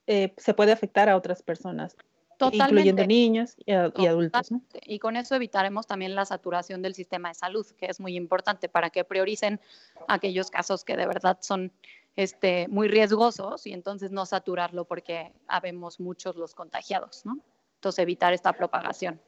se 0.06 0.54
puede 0.54 0.72
afectar 0.72 1.10
a 1.10 1.18
otras 1.18 1.42
personas. 1.44 1.98
Incluyendo 2.39 3.06
niños 3.06 3.56
y, 3.65 3.71
adultos. 3.71 4.50
Y 4.86 5.00
con 5.00 5.15
eso 5.15 5.36
evitaremos 5.36 5.88
también 5.88 6.13
la 6.13 6.26
saturación 6.26 6.82
del 6.82 6.93
sistema 6.93 7.30
de 7.30 7.36
salud, 7.36 7.65
que 7.78 7.88
es 7.88 8.00
muy 8.00 8.15
importante 8.15 8.69
para 8.69 8.89
que 8.89 9.04
prioricen 9.04 9.60
aquellos 10.08 10.52
casos 10.52 10.84
que 10.84 10.95
de 10.95 11.08
verdad 11.08 11.39
son 11.41 11.71
este, 12.15 12.67
muy 12.67 12.88
riesgosos 12.88 13.65
y 13.65 13.73
entonces 13.73 14.12
no 14.12 14.26
saturarlo 14.26 14.86
porque 14.86 15.34
habemos 15.47 16.00
muchos 16.00 16.36
los 16.36 16.54
contagiados, 16.54 17.26
¿no? 17.26 17.39
Entonces 17.76 18.00
evitar 18.00 18.34
esta 18.34 18.54
propagación. 18.54 19.19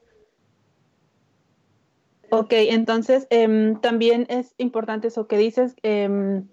Ok, 2.31 2.51
entonces 2.51 3.25
em, 3.31 3.79
también 3.81 4.27
es 4.29 4.53
importante 4.57 5.07
eso 5.07 5.27
que 5.27 5.37
dices, 5.37 5.75
em, 5.81 6.47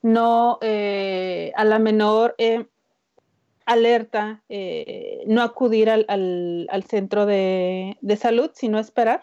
no 0.00 0.58
eh, 0.62 1.52
a 1.56 1.64
la 1.64 1.78
menor 1.78 2.34
eh, 2.38 2.66
alerta, 3.66 4.42
eh, 4.48 5.22
no 5.26 5.42
acudir 5.42 5.90
al, 5.90 6.04
al, 6.08 6.84
centro 6.84 7.26
de, 7.26 7.96
de 8.00 8.16
salud, 8.16 8.50
sino 8.54 8.78
esperar 8.78 9.22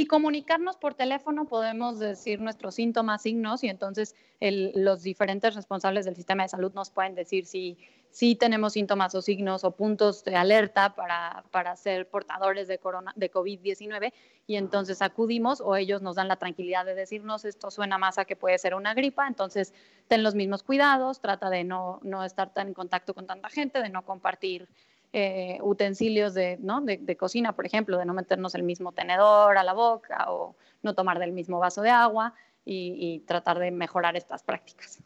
y 0.00 0.06
comunicarnos 0.06 0.78
por 0.78 0.94
teléfono 0.94 1.44
podemos 1.44 1.98
decir 1.98 2.40
nuestros 2.40 2.74
síntomas, 2.74 3.20
signos 3.20 3.62
y 3.62 3.68
entonces 3.68 4.16
los 4.40 5.02
diferentes 5.02 5.54
responsables 5.54 6.06
del 6.06 6.16
sistema 6.16 6.42
de 6.42 6.48
salud 6.48 6.72
nos 6.72 6.90
pueden 6.90 7.14
decir 7.14 7.44
si, 7.44 7.76
si 8.08 8.34
tenemos 8.34 8.72
síntomas 8.72 9.14
o 9.14 9.20
signos 9.20 9.62
o 9.62 9.72
puntos 9.72 10.24
de 10.24 10.36
alerta 10.36 10.94
para, 10.94 11.44
para 11.50 11.76
ser 11.76 12.08
portadores 12.08 12.66
de, 12.66 12.78
corona, 12.78 13.12
de 13.14 13.30
COVID-19 13.30 14.14
y 14.46 14.56
entonces 14.56 15.02
acudimos 15.02 15.60
o 15.60 15.76
ellos 15.76 16.00
nos 16.00 16.16
dan 16.16 16.28
la 16.28 16.36
tranquilidad 16.36 16.86
de 16.86 16.94
decirnos 16.94 17.44
esto 17.44 17.70
suena 17.70 17.98
más 17.98 18.16
a 18.16 18.24
que 18.24 18.36
puede 18.36 18.56
ser 18.56 18.74
una 18.74 18.94
gripa, 18.94 19.28
entonces 19.28 19.74
ten 20.08 20.22
los 20.22 20.34
mismos 20.34 20.62
cuidados, 20.62 21.20
trata 21.20 21.50
de 21.50 21.62
no, 21.64 22.00
no 22.02 22.24
estar 22.24 22.54
tan 22.54 22.68
en 22.68 22.74
contacto 22.74 23.12
con 23.12 23.26
tanta 23.26 23.50
gente, 23.50 23.82
de 23.82 23.90
no 23.90 24.06
compartir 24.06 24.66
eh, 25.12 25.58
utensilios 25.62 26.34
de, 26.34 26.56
¿no? 26.60 26.80
de, 26.80 27.16
cocina, 27.16 27.52
por 27.54 27.66
ejemplo, 27.66 27.98
de 27.98 28.04
no 28.04 28.14
meternos 28.14 28.54
el 28.54 28.62
mismo 28.62 28.92
tenedor 28.92 29.58
a 29.58 29.64
la 29.64 29.72
boca 29.72 30.30
o 30.30 30.54
no 30.82 30.94
tomar 30.94 31.18
del 31.18 31.32
mismo 31.32 31.58
vaso 31.58 31.82
de 31.82 31.90
agua 31.90 32.34
y, 32.64 33.20
tratar 33.26 33.58
de 33.58 33.72
mejorar 33.72 34.16
estas 34.16 34.44
prácticas. 34.44 35.02